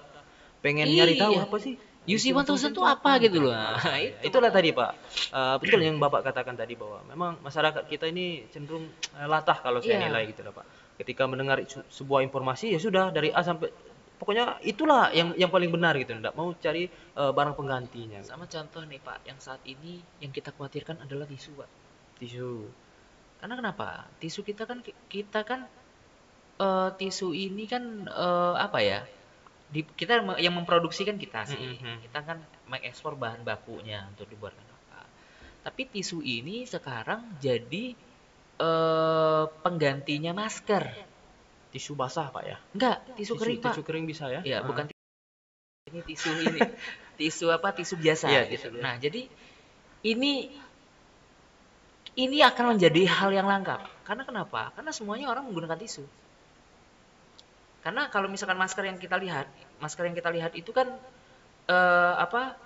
pengen 0.62 0.86
nyari 0.86 1.18
tahu 1.18 1.34
Iya. 1.34 1.42
apa 1.50 1.56
sih 1.58 1.74
UC 2.02 2.34
1000 2.34 2.74
itu 2.74 2.82
apa 2.82 3.10
gitu 3.22 3.38
loh. 3.46 3.54
Nah, 3.86 3.98
itu 4.02 4.26
itulah 4.26 4.50
tadi 4.50 4.74
pak. 4.74 4.90
Eh, 5.30 5.56
betul 5.62 5.80
yang 5.86 6.02
bapak 6.02 6.26
katakan 6.26 6.58
tadi 6.58 6.74
bahwa 6.74 6.98
memang 7.06 7.38
masyarakat 7.46 7.86
kita 7.86 8.10
ini 8.10 8.42
cenderung 8.50 8.90
eh, 9.14 9.26
latah 9.30 9.62
kalau 9.62 9.78
saya 9.78 10.02
Iya. 10.02 10.10
nilai 10.10 10.22
gitu 10.34 10.42
lah 10.42 10.50
pak. 10.50 10.66
Ketika 10.98 11.30
mendengar 11.30 11.62
sebuah 11.68 12.26
informasi 12.26 12.74
ya 12.74 12.82
sudah 12.82 13.14
dari 13.14 13.30
A 13.30 13.46
sampai 13.46 13.70
pokoknya 14.18 14.58
itulah 14.66 15.14
yang 15.14 15.34
yang 15.38 15.50
paling 15.54 15.70
benar 15.70 15.94
gitu. 15.94 16.10
Nggak 16.18 16.34
mau 16.34 16.50
cari 16.58 16.90
eh, 16.90 17.32
barang 17.38 17.54
penggantinya. 17.54 18.18
Sama 18.26 18.50
contoh 18.50 18.82
nih 18.82 18.98
pak 18.98 19.22
yang 19.22 19.38
saat 19.38 19.62
ini 19.62 20.02
yang 20.18 20.34
kita 20.34 20.50
khawatirkan 20.50 21.06
adalah 21.06 21.30
tisu 21.30 21.54
pak. 21.54 21.70
Tisu. 22.18 22.66
Karena 23.38 23.54
kenapa? 23.58 24.10
Tisu 24.18 24.42
kita 24.42 24.66
kan 24.66 24.82
kita 25.06 25.46
kan 25.46 25.70
eh, 26.58 26.90
tisu 26.98 27.30
ini 27.30 27.70
kan 27.70 28.10
eh, 28.10 28.54
apa 28.58 28.82
ya 28.82 29.06
di, 29.72 29.80
kita 29.82 30.20
yang 30.36 30.52
memproduksi 30.52 31.02
kan 31.02 31.16
kita 31.16 31.48
sih. 31.48 31.56
Mhm. 31.56 32.04
kita 32.04 32.20
kan 32.20 32.38
mengekspor 32.68 33.16
bahan 33.16 33.40
bakunya 33.40 34.04
untuk 34.06 34.28
dibuatkan 34.28 34.62
apa 34.62 35.08
tapi 35.64 35.88
tisu 35.88 36.20
ini 36.20 36.62
sekarang 36.64 37.24
jadi 37.38 37.96
eh, 38.60 39.44
penggantinya 39.64 40.30
masker. 40.30 40.86
Tisu 41.72 41.96
basah 41.96 42.28
pak 42.28 42.44
ya? 42.44 42.56
Enggak 42.76 43.00
tisu, 43.16 43.32
kering 43.34 43.58
pak. 43.58 43.72
tisu 43.72 43.82
kering 43.82 44.04
bisa 44.04 44.28
ya? 44.28 44.44
Ya 44.44 44.60
Ah. 44.60 44.68
bukan 44.68 44.86
tisu 44.86 45.00
ini 45.88 46.00
tisu 46.04 46.30
ini. 46.46 46.60
Tisu 47.18 47.46
apa 47.48 47.72
tisu 47.72 47.96
biasa 47.96 48.28
Iya, 48.28 48.44
gitu. 48.46 48.68
tisu 48.68 48.68
biasa. 48.76 48.84
nah 48.84 48.94
jadi 48.96 49.24
ini 50.02 50.52
ini 52.12 52.38
akan 52.44 52.76
menjadi 52.76 53.08
hal 53.08 53.30
yang 53.32 53.48
langka 53.48 53.80
karena 54.04 54.22
kenapa? 54.22 54.68
Karena 54.76 54.92
semuanya 54.92 55.32
orang 55.32 55.48
menggunakan 55.48 55.80
tisu 55.80 56.04
karena 57.82 58.08
kalau 58.08 58.30
misalkan 58.30 58.58
masker 58.58 58.86
yang 58.86 58.98
kita 58.98 59.18
lihat 59.18 59.46
masker 59.82 60.06
yang 60.06 60.16
kita 60.16 60.30
lihat 60.30 60.52
itu 60.54 60.70
kan 60.70 60.88
eh, 61.66 62.14
apa 62.18 62.56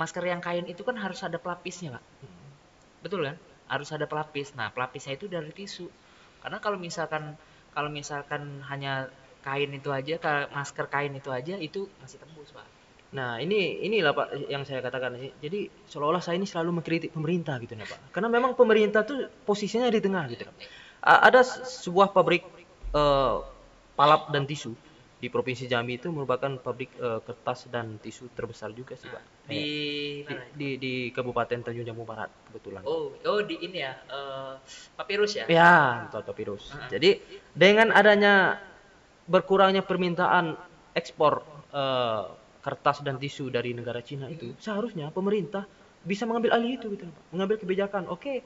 masker 0.00 0.24
yang 0.24 0.40
kain 0.40 0.64
itu 0.64 0.82
kan 0.82 0.96
harus 0.96 1.20
ada 1.24 1.36
pelapisnya 1.36 1.96
pak 1.98 2.04
betul 3.04 3.24
kan 3.28 3.36
harus 3.68 3.88
ada 3.92 4.08
pelapis 4.08 4.56
nah 4.56 4.72
pelapisnya 4.72 5.14
itu 5.14 5.28
dari 5.28 5.52
tisu 5.52 5.86
karena 6.40 6.58
kalau 6.58 6.80
misalkan 6.80 7.36
kalau 7.76 7.92
misalkan 7.92 8.64
hanya 8.66 9.12
kain 9.44 9.70
itu 9.70 9.92
aja 9.92 10.18
masker 10.50 10.88
kain 10.88 11.12
itu 11.14 11.28
aja 11.30 11.54
itu 11.60 11.86
masih 12.00 12.18
tembus 12.18 12.50
pak 12.50 12.66
Nah, 13.08 13.40
ini 13.40 13.80
inilah 13.88 14.12
Pak 14.12 14.52
yang 14.52 14.68
saya 14.68 14.84
katakan 14.84 15.16
sih. 15.16 15.32
Jadi 15.40 15.64
seolah-olah 15.88 16.20
saya 16.20 16.36
ini 16.36 16.44
selalu 16.44 16.80
mengkritik 16.80 17.16
pemerintah 17.16 17.56
gitu 17.56 17.72
nah, 17.72 17.88
Pak. 17.88 18.12
Karena 18.12 18.28
memang 18.28 18.52
pemerintah 18.52 19.00
tuh 19.00 19.32
posisinya 19.48 19.88
di 19.88 20.00
tengah 20.04 20.28
gitu. 20.28 20.44
Ada 21.00 21.40
se- 21.40 21.88
sebuah 21.88 22.12
pabrik 22.12 22.44
eh, 22.92 23.36
palap 23.98 24.30
dan 24.30 24.46
tisu 24.46 24.72
di 25.18 25.26
Provinsi 25.26 25.66
Jambi 25.66 25.98
itu 25.98 26.14
merupakan 26.14 26.46
pabrik 26.56 26.94
eh, 26.94 27.18
kertas 27.18 27.66
dan 27.66 27.98
tisu 27.98 28.30
terbesar 28.30 28.70
juga 28.70 28.94
sih, 28.94 29.10
Pak. 29.10 29.22
di 29.50 29.62
Di, 30.22 30.34
di, 30.54 30.68
di 30.78 30.92
Kabupaten 31.10 31.58
Tanjung 31.66 31.82
Jabung 31.82 32.06
Barat 32.06 32.30
kebetulan. 32.46 32.86
oh 32.86 33.10
oh 33.18 33.40
di 33.42 33.58
ini 33.58 33.82
ya 33.82 33.98
eh, 34.06 34.54
papirus 34.94 35.34
ya 35.34 35.44
Ya, 35.50 36.06
betul 36.06 36.22
papirus. 36.22 36.70
Ah. 36.70 36.86
Jadi 36.86 37.18
dengan 37.50 37.90
adanya 37.90 38.62
berkurangnya 39.26 39.82
permintaan 39.82 40.54
ekspor 40.94 41.42
eh, 41.74 42.24
kertas 42.62 43.02
dan 43.02 43.18
tisu 43.18 43.50
dari 43.50 43.74
negara 43.74 43.98
Cina 43.98 44.30
itu, 44.30 44.54
seharusnya 44.62 45.10
pemerintah 45.10 45.66
bisa 45.98 46.22
mengambil 46.30 46.54
alih 46.54 46.78
itu 46.78 46.86
gitu, 46.94 47.10
Pak. 47.10 47.24
Mengambil 47.34 47.56
kebijakan. 47.58 48.06
Oke, 48.06 48.44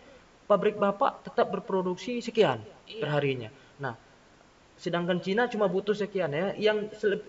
pabrik 0.49 0.81
Bapak 0.81 1.21
tetap 1.29 1.53
berproduksi 1.53 2.25
sekian 2.25 2.65
Iya. 2.89 3.03
perharinya. 3.03 3.51
Nah, 3.77 3.93
sedangkan 4.83 5.23
Cina 5.23 5.47
cuma 5.47 5.71
butuh 5.71 5.95
sekian 5.95 6.35
ya, 6.35 6.51
yang 6.59 6.91
seleb- 6.93 7.23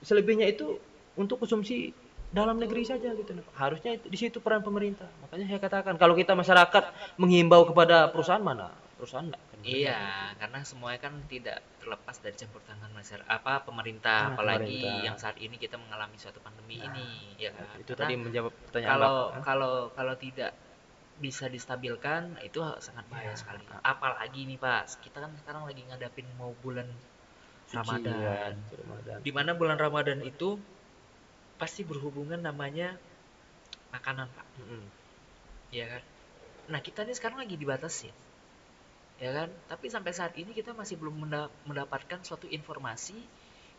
selebihnya 0.00 0.48
itu 0.48 0.80
untuk 1.14 1.36
konsumsi 1.36 1.92
dalam 2.32 2.56
negeri 2.56 2.82
saja 2.82 3.12
gitu. 3.12 3.30
Harusnya 3.54 4.00
di 4.00 4.16
situ 4.16 4.40
peran 4.40 4.58
pemerintah. 4.58 5.06
Makanya 5.22 5.46
saya 5.46 5.60
katakan 5.60 5.94
kalau 5.94 6.16
kita 6.16 6.32
masyarakat 6.32 6.84
menghimbau 7.14 7.68
kepada 7.68 8.08
perusahaan 8.08 8.42
mana? 8.42 8.72
Perusahaan 8.96 9.22
enggak 9.22 9.42
mendengar. 9.52 9.70
Iya, 9.70 10.00
karena 10.34 10.58
semuanya 10.64 10.98
kan 10.98 11.14
tidak 11.28 11.60
terlepas 11.78 12.16
dari 12.18 12.34
campur 12.34 12.64
tangan 12.64 12.90
masyarakat 12.90 13.28
apa 13.28 13.62
pemerintah, 13.62 14.18
Ah, 14.18 14.32
apalagi 14.32 14.80
pemerintah. 14.80 15.04
yang 15.04 15.16
saat 15.20 15.36
ini 15.36 15.54
kita 15.56 15.76
mengalami 15.76 16.16
suatu 16.16 16.40
pandemi 16.40 16.80
ini, 16.80 17.36
ya 17.36 17.52
kan? 17.52 17.76
itu 17.76 17.92
Karena 17.92 18.02
tadi 18.02 18.14
menjawab 18.16 18.52
pertanyaan 18.64 18.90
kalau 18.90 19.14
Bapak. 19.30 19.42
kalau 19.44 19.72
kalau 19.92 20.14
tidak 20.16 20.50
bisa 21.20 21.46
distabilkan 21.46 22.34
itu 22.42 22.58
sangat 22.82 23.06
bahaya 23.10 23.32
Iya. 23.32 23.38
sekali. 23.38 23.64
Apalagi 23.82 24.40
nih 24.50 24.58
Pak, 24.58 24.98
kita 25.04 25.18
kan 25.22 25.32
sekarang 25.40 25.62
lagi 25.68 25.82
ngadapin 25.86 26.26
mau 26.40 26.52
bulan 26.64 26.88
Suci, 27.70 27.78
Ramadan. 27.78 28.54
ya, 28.68 28.76
Ramadan. 28.82 29.18
Di 29.24 29.30
mana 29.32 29.50
bulan 29.56 29.78
Ramadan 29.80 30.20
itu 30.26 30.58
pasti 31.60 31.86
berhubungan 31.86 32.40
namanya 32.42 32.98
makanan 33.94 34.26
Pak, 34.34 34.46
Mm-mm. 34.58 34.82
ya 35.70 35.86
kan? 35.86 36.02
Nah 36.72 36.80
kita 36.82 37.06
nih 37.06 37.14
sekarang 37.14 37.38
lagi 37.42 37.54
dibatasi, 37.54 38.10
ya 39.22 39.30
kan? 39.30 39.48
Tapi 39.70 39.86
sampai 39.94 40.12
saat 40.12 40.34
ini 40.34 40.50
kita 40.50 40.74
masih 40.74 40.98
belum 41.00 41.14
menda- 41.26 41.52
mendapatkan 41.68 42.20
suatu 42.26 42.50
informasi 42.50 43.14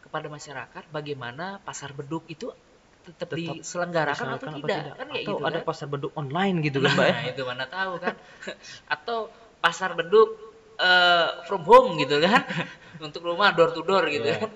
kepada 0.04 0.28
masyarakat 0.32 0.84
bagaimana 0.93 1.60
pasar 1.67 1.91
beduk 1.91 2.24
itu 2.30 2.48
tetap, 3.06 3.30
Tetap 3.32 3.38
diselenggarakan 3.38 4.28
atau 4.36 4.48
apa 4.50 4.58
tidak, 4.58 4.82
kan 4.98 5.08
kayak 5.13 5.24
Atau 5.26 5.36
gitu 5.38 5.46
ada 5.46 5.60
kan? 5.62 5.68
pasar 5.70 5.88
beduk 5.88 6.12
online 6.18 6.58
gitu 6.65 6.78
kan, 6.82 6.91
Mbak 6.98 7.08
ya? 7.08 7.13
Nah, 7.13 7.26
itu 7.30 7.41
mana 7.46 7.65
tahu 7.70 7.94
kan. 8.02 8.15
Atau 8.94 9.18
pasar 9.62 9.89
beduk 9.94 10.30
eh, 10.82 11.28
from 11.46 11.63
home 11.63 12.02
gitu 12.02 12.18
kan. 12.20 12.41
Untuk 13.06 13.22
rumah 13.22 13.54
door 13.54 13.72
to 13.76 13.86
door 13.86 14.04
gitu 14.10 14.26
kan. 14.26 14.50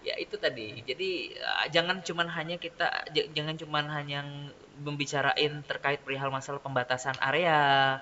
ya 0.00 0.16
itu 0.16 0.34
tadi. 0.40 0.80
Jadi 0.82 1.36
eh, 1.36 1.66
jangan 1.68 2.00
cuman 2.00 2.26
hanya 2.32 2.56
kita 2.56 3.04
jangan 3.12 3.56
cuman 3.60 3.84
hanya 3.92 4.24
membicarain 4.80 5.60
terkait 5.68 6.00
perihal 6.00 6.32
masalah 6.32 6.58
pembatasan 6.64 7.14
area 7.20 8.00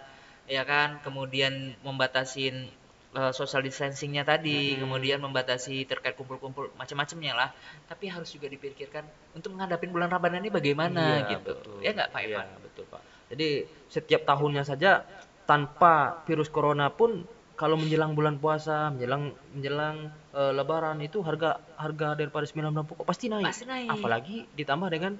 ya 0.49 0.65
kan, 0.65 1.05
kemudian 1.05 1.77
membatasin 1.85 2.73
eh, 3.09 3.33
social 3.33 3.65
distancingnya 3.65 4.21
tadi, 4.21 4.77
Hmm. 4.77 4.85
kemudian 4.85 5.19
membatasi 5.19 5.89
terkait 5.89 6.13
kumpul-kumpul 6.13 6.69
macam-macamnya 6.77 7.33
lah. 7.33 7.49
Tapi 7.89 8.13
harus 8.13 8.29
juga 8.29 8.47
dipikirkan 8.47 9.01
untuk 9.33 9.57
menghadapi 9.57 9.89
bulan 9.89 10.13
Ramadan 10.13 10.45
ini 10.45 10.53
bagaimana 10.53 11.25
Iya, 11.25 11.41
gitu. 11.41 11.57
betul. 11.57 11.79
Ya 11.81 11.91
nggak 11.97 12.09
Pak 12.13 12.21
Iya, 12.23 12.45
betul, 12.61 12.85
Pak. 12.93 13.01
Jadi 13.33 13.49
setiap 13.89 14.23
tahunnya 14.25 14.65
saja 14.65 15.09
tanpa 15.45 16.21
virus 16.29 16.53
corona 16.53 16.93
pun 16.93 17.25
kalau 17.57 17.75
menjelang 17.75 18.13
bulan 18.15 18.37
puasa, 18.37 18.93
menjelang 18.93 19.33
menjelang 19.57 20.13
eh, 20.37 20.53
lebaran 20.55 21.01
itu 21.01 21.19
harga 21.25 21.59
harga 21.75 22.15
daripada 22.15 22.45
sembilan 22.45 22.71
bulan 22.71 22.87
pokok 22.87 23.07
pasti 23.09 23.27
naik. 23.27 23.49
Pasti 23.49 23.65
naik. 23.67 23.89
Apalagi 23.89 24.47
ditambah 24.55 24.89
dengan 24.93 25.17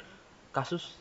kasus 0.53 0.95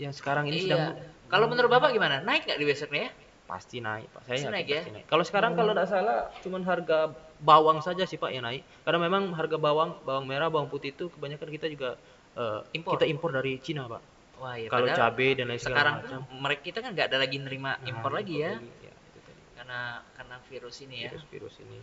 yang 0.00 0.16
sekarang 0.16 0.48
ini 0.48 0.56
Iya. 0.56 0.64
sedang 0.64 0.82
Kalau 1.30 1.46
menurut 1.46 1.70
Bapak 1.70 1.94
gimana? 1.94 2.18
Naik 2.24 2.48
nggak 2.48 2.58
di 2.58 2.66
besoknya 2.66 3.00
ya? 3.06 3.12
Pasti 3.50 3.82
naik 3.82 4.06
pak 4.08 4.22
saya 4.22 4.30
Pasti 4.30 4.40
yakin 4.40 4.54
naik 4.54 4.66
ya? 4.66 4.74
pasti 4.78 4.90
naik. 4.94 5.04
kalau 5.10 5.24
sekarang 5.26 5.52
kalau 5.52 5.72
tidak 5.74 5.88
salah 5.88 6.18
cuman 6.38 6.62
harga 6.62 6.98
bawang 7.38 7.78
saja 7.82 8.06
sih 8.06 8.14
pak 8.14 8.30
yang 8.30 8.46
naik 8.46 8.62
karena 8.80 8.98
memang 9.02 9.34
harga 9.34 9.56
bawang 9.56 9.90
bawang 10.02 10.24
merah 10.24 10.46
bawang 10.46 10.70
putih 10.70 10.90
itu 10.90 11.10
kebanyakan 11.10 11.48
kita 11.50 11.66
juga 11.66 11.98
eh, 12.38 12.60
Impor. 12.72 12.94
kita 12.94 13.04
impor 13.04 13.30
dari 13.32 13.58
Cina 13.58 13.84
pak 13.84 14.02
Wah 14.38 14.56
ya. 14.56 14.70
kalau 14.70 14.88
cabai 14.88 15.34
dan 15.34 15.50
lain 15.50 15.58
sekarang 15.58 15.94
macam 16.00 16.20
mereka 16.32 16.62
kita 16.64 16.78
kan 16.80 16.90
nggak 16.94 17.08
ada 17.12 17.18
lagi 17.18 17.36
nerima 17.36 17.76
Nah, 17.76 17.90
impor 17.90 18.08
lagi 18.10 18.40
ya, 18.40 18.56
Ya, 18.56 18.92
itu 18.94 19.18
tadi. 19.20 19.40
karena 19.52 19.80
karena 20.14 20.36
virus 20.46 20.76
ini 20.80 20.96
ya. 21.04 21.10
virus-virus 21.10 21.54
ini 21.60 21.78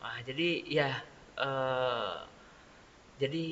Wah 0.00 0.18
jadi 0.20 0.48
ya 0.66 0.90
eh 1.38 2.14
jadi 3.16 3.44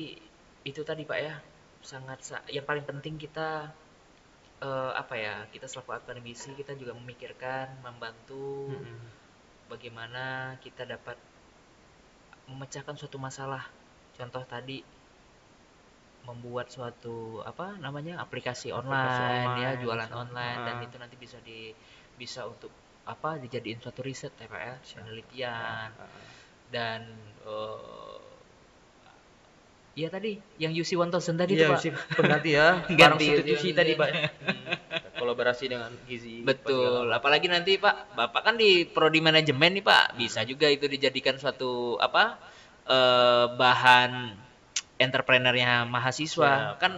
itu 0.61 0.81
tadi 0.83 1.07
Pak 1.07 1.17
ya 1.17 1.33
sangat 1.81 2.19
sa- 2.21 2.45
yang 2.47 2.61
paling 2.61 2.83
penting 2.83 3.15
kita 3.15 3.71
eh, 4.67 4.91
apa 5.01 5.15
ya 5.25 5.35
kita 5.53 5.65
selaku 5.71 5.91
akademisi 5.99 6.49
kita 6.59 6.71
juga 6.81 6.93
memikirkan 6.99 7.65
membantu 7.85 8.69
Mm-mm. 8.71 8.99
bagaimana 9.71 10.23
kita 10.63 10.83
dapat 10.93 11.17
memecahkan 12.51 12.95
suatu 12.99 13.17
masalah. 13.27 13.63
Contoh 14.17 14.43
tadi 14.53 14.77
membuat 16.21 16.69
suatu 16.69 17.41
apa 17.41 17.73
namanya 17.81 18.21
aplikasi 18.21 18.69
online, 18.69 19.57
ya 19.57 19.69
online, 19.73 19.81
jualan 19.81 20.09
bisa. 20.13 20.21
online 20.23 20.59
dan 20.67 20.75
Ah. 20.77 20.85
itu 20.85 20.95
nanti 21.01 21.15
bisa 21.17 21.37
di 21.41 21.59
bisa 22.21 22.45
untuk 22.45 22.69
apa 23.13 23.41
dijadiin 23.41 23.81
suatu 23.81 24.05
riset 24.05 24.29
ya 24.37 24.45
ya, 24.45 24.73
penelitian 24.93 25.89
Ah, 25.97 26.07
dan 26.75 27.01
eh 27.41 28.10
ya 29.91 30.07
tadi 30.07 30.39
yang 30.55 30.71
UC 30.71 30.95
1000 30.95 31.35
tadi 31.35 31.51
Iya, 31.53 31.67
tuh 31.67 31.73
Pak. 31.73 31.81
pengganti 32.17 32.49
ya. 32.51 32.67
Ganti, 32.91 32.97
Barang 32.97 33.19
substitusi 33.19 33.69
1000. 33.69 33.75
tadi, 33.75 33.91
Pak. 33.93 34.09
Hmm, 34.09 34.21
kolaborasi 35.19 35.65
dengan 35.67 35.91
Gizi. 36.03 36.41
Betul. 36.41 37.07
Apalagi 37.09 37.45
nanti 37.45 37.75
Pak, 37.75 38.13
Bapak 38.13 38.41
kan 38.41 38.55
di 38.55 38.83
prodi 38.85 39.19
manajemen 39.19 39.73
nih 39.73 39.83
Pak, 39.83 40.15
bisa 40.15 40.41
juga 40.43 40.65
itu 40.65 40.85
dijadikan 40.85 41.35
suatu 41.35 41.95
apa 41.97 42.39
eh, 42.83 43.45
bahan 43.51 44.11
entrepreneurnya 44.97 45.83
mahasiswa. 45.85 46.51
Siap. 46.73 46.79
Kan 46.79 46.93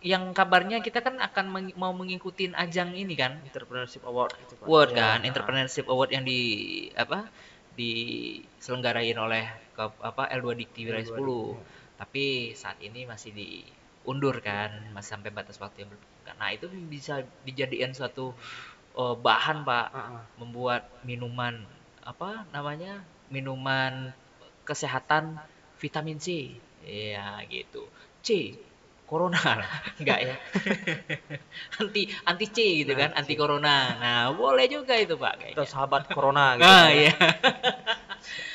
yang 0.00 0.30
kabarnya 0.30 0.78
kita 0.78 1.00
kan 1.00 1.16
akan 1.16 1.46
meng- 1.48 1.76
mau 1.76 1.88
mengikuti 1.90 2.52
ajang 2.52 2.92
ini 2.92 3.16
kan 3.16 3.40
Entrepreneurship 3.42 4.04
Award 4.04 4.36
itu 4.38 4.52
Pak. 4.54 4.64
Award 4.64 4.90
Iya. 4.90 4.98
kan 5.00 5.18
entrepreneurship 5.24 5.86
award 5.88 6.10
yang 6.10 6.22
di 6.22 6.40
apa 6.92 7.24
diselenggarain 7.74 9.16
oleh 9.16 9.44
ke, 9.72 9.84
apa 9.98 10.28
L2 10.30 10.48
Dikti 10.56 10.80
Wilayah 10.84 11.04
L2 11.04 11.16
10 11.16 11.16
Dikti, 11.16 11.83
tapi 12.04 12.52
saat 12.52 12.76
ini 12.84 13.08
masih 13.08 13.32
diundur 13.32 14.36
kan 14.44 14.68
masih 14.92 15.16
sampai 15.16 15.32
batas 15.32 15.56
waktu 15.56 15.82
yang 15.82 15.90
belum 15.90 16.02
nah 16.36 16.52
itu 16.52 16.68
bisa 16.88 17.24
dijadikan 17.44 17.96
suatu 17.96 18.36
eh, 18.94 19.16
bahan 19.16 19.64
pak 19.64 19.86
Ah, 19.90 20.20
ah. 20.20 20.22
membuat 20.36 20.84
minuman 21.02 21.64
apa 22.04 22.44
namanya 22.52 23.00
minuman 23.32 24.12
kesehatan 24.62 25.40
vitamin 25.80 26.20
C 26.20 26.52
ya 26.84 27.40
gitu 27.48 27.88
C 28.20 28.52
corona 29.04 29.40
enggak 30.00 30.20
ya 30.22 30.36
anti 31.80 32.02
anti 32.24 32.46
C 32.48 32.58
gitu 32.84 32.92
kan 32.92 33.12
Nah, 33.12 33.20
anti 33.20 33.34
C. 33.36 33.38
corona 33.40 33.76
nah 33.96 34.20
boleh 34.32 34.64
juga 34.68 34.96
itu 34.96 35.16
pak 35.16 35.40
kayaknya 35.40 35.56
Atau 35.60 35.66
sahabat 35.68 36.02
Corona 36.08 36.56
gitu. 36.56 36.64
Ah 36.64 36.84
Pak, 36.84 36.88
ya. 36.92 36.96
iya. 37.00 37.12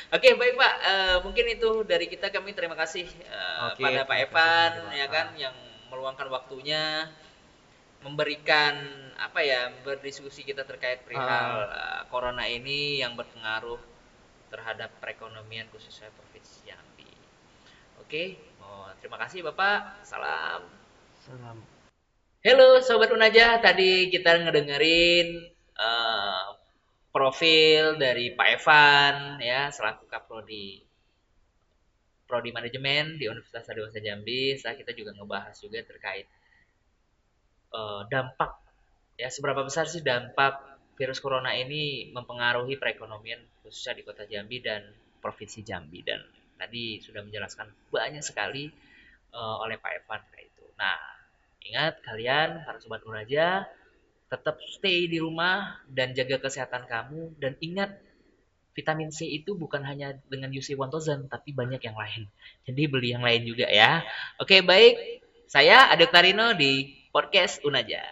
Oke 0.09 0.33
baik 0.33 0.57
Pak, 0.57 0.73
Eh, 0.81 1.17
mungkin 1.21 1.45
itu 1.53 1.85
dari 1.85 2.09
kita 2.09 2.33
kami 2.33 2.57
terima 2.57 2.73
kasih 2.73 3.05
eh, 3.05 3.59
Oke, 3.69 3.85
pada 3.85 4.09
Pak 4.09 4.17
Evan 4.25 4.71
ya 4.89 5.05
kan 5.05 5.27
yang 5.37 5.53
meluangkan 5.93 6.25
waktunya 6.33 7.05
memberikan 8.01 8.73
apa 9.19 9.43
ya 9.43 9.69
berdiskusi 9.85 10.41
kita 10.41 10.65
terkait 10.65 11.05
perihal 11.05 11.69
eh, 11.69 12.01
corona 12.09 12.41
ini 12.49 12.97
yang 13.05 13.13
berpengaruh 13.13 13.77
terhadap 14.49 14.89
perekonomian 14.97 15.69
khususnya 15.69 16.09
provinsi 16.17 16.65
Jambi. 16.65 17.11
Oke, 18.01 18.41
mau 18.57 18.89
terima 18.97 19.21
kasih 19.21 19.45
Bapak. 19.45 20.01
Salam. 20.01 20.65
Salam. 21.21 21.61
Halo 22.41 22.81
Sobat 22.81 23.13
Unaja, 23.13 23.61
tadi 23.61 24.09
kita 24.09 24.41
ngedengerin 24.41 25.27
eh, 25.77 26.28
profil 27.29 28.01
dari 28.01 28.33
Pak 28.33 28.47
Evan 28.57 29.37
ya 29.37 29.69
selaku 29.69 30.09
Kaprodi 30.09 30.81
Prodi 32.25 32.49
Manajemen 32.49 33.21
di 33.21 33.29
Universitas 33.29 33.69
Dewasa 33.69 34.01
Jambi. 34.01 34.57
Setelah 34.57 34.81
kita 34.81 34.97
juga 34.97 35.13
ngebahas 35.13 35.53
juga 35.61 35.77
terkait 35.85 36.25
eh, 37.69 38.01
dampak 38.09 38.57
ya 39.13 39.29
seberapa 39.29 39.61
besar 39.61 39.85
sih 39.85 40.01
dampak 40.01 40.57
virus 40.97 41.21
corona 41.21 41.53
ini 41.53 42.09
mempengaruhi 42.09 42.81
perekonomian 42.81 43.45
khususnya 43.61 44.01
di 44.01 44.03
Kota 44.09 44.25
Jambi 44.25 44.57
dan 44.65 44.89
Provinsi 45.21 45.61
Jambi 45.61 46.01
dan 46.01 46.25
tadi 46.57 46.97
sudah 46.97 47.21
menjelaskan 47.21 47.93
banyak 47.93 48.25
sekali 48.25 48.73
eh, 49.29 49.55
oleh 49.61 49.77
Pak 49.77 49.91
Evan 50.01 50.21
itu. 50.41 50.65
Nah, 50.81 51.19
Ingat 51.69 52.01
kalian 52.01 52.63
para 52.63 52.79
sobat 52.79 53.03
Unaja 53.03 53.67
tetap 54.29 54.61
stay 54.69 55.09
di 55.09 55.17
rumah 55.17 55.81
dan 55.89 56.13
jaga 56.13 56.37
kesehatan 56.37 56.85
kamu 56.85 57.33
dan 57.41 57.57
ingat 57.59 57.97
vitamin 58.77 59.09
C 59.09 59.27
itu 59.27 59.57
bukan 59.57 59.81
hanya 59.83 60.15
dengan 60.29 60.53
UC 60.53 60.77
1000 60.77 61.27
tapi 61.27 61.49
banyak 61.51 61.81
yang 61.81 61.97
lain. 61.97 62.29
Jadi 62.63 62.81
beli 62.87 63.11
yang 63.11 63.25
lain 63.25 63.43
juga 63.43 63.67
ya. 63.67 64.05
Oke, 64.39 64.61
baik. 64.61 65.25
Saya 65.49 65.89
Adek 65.89 66.13
Tarino 66.13 66.53
di 66.53 66.93
podcast 67.09 67.65
Unaja. 67.65 68.05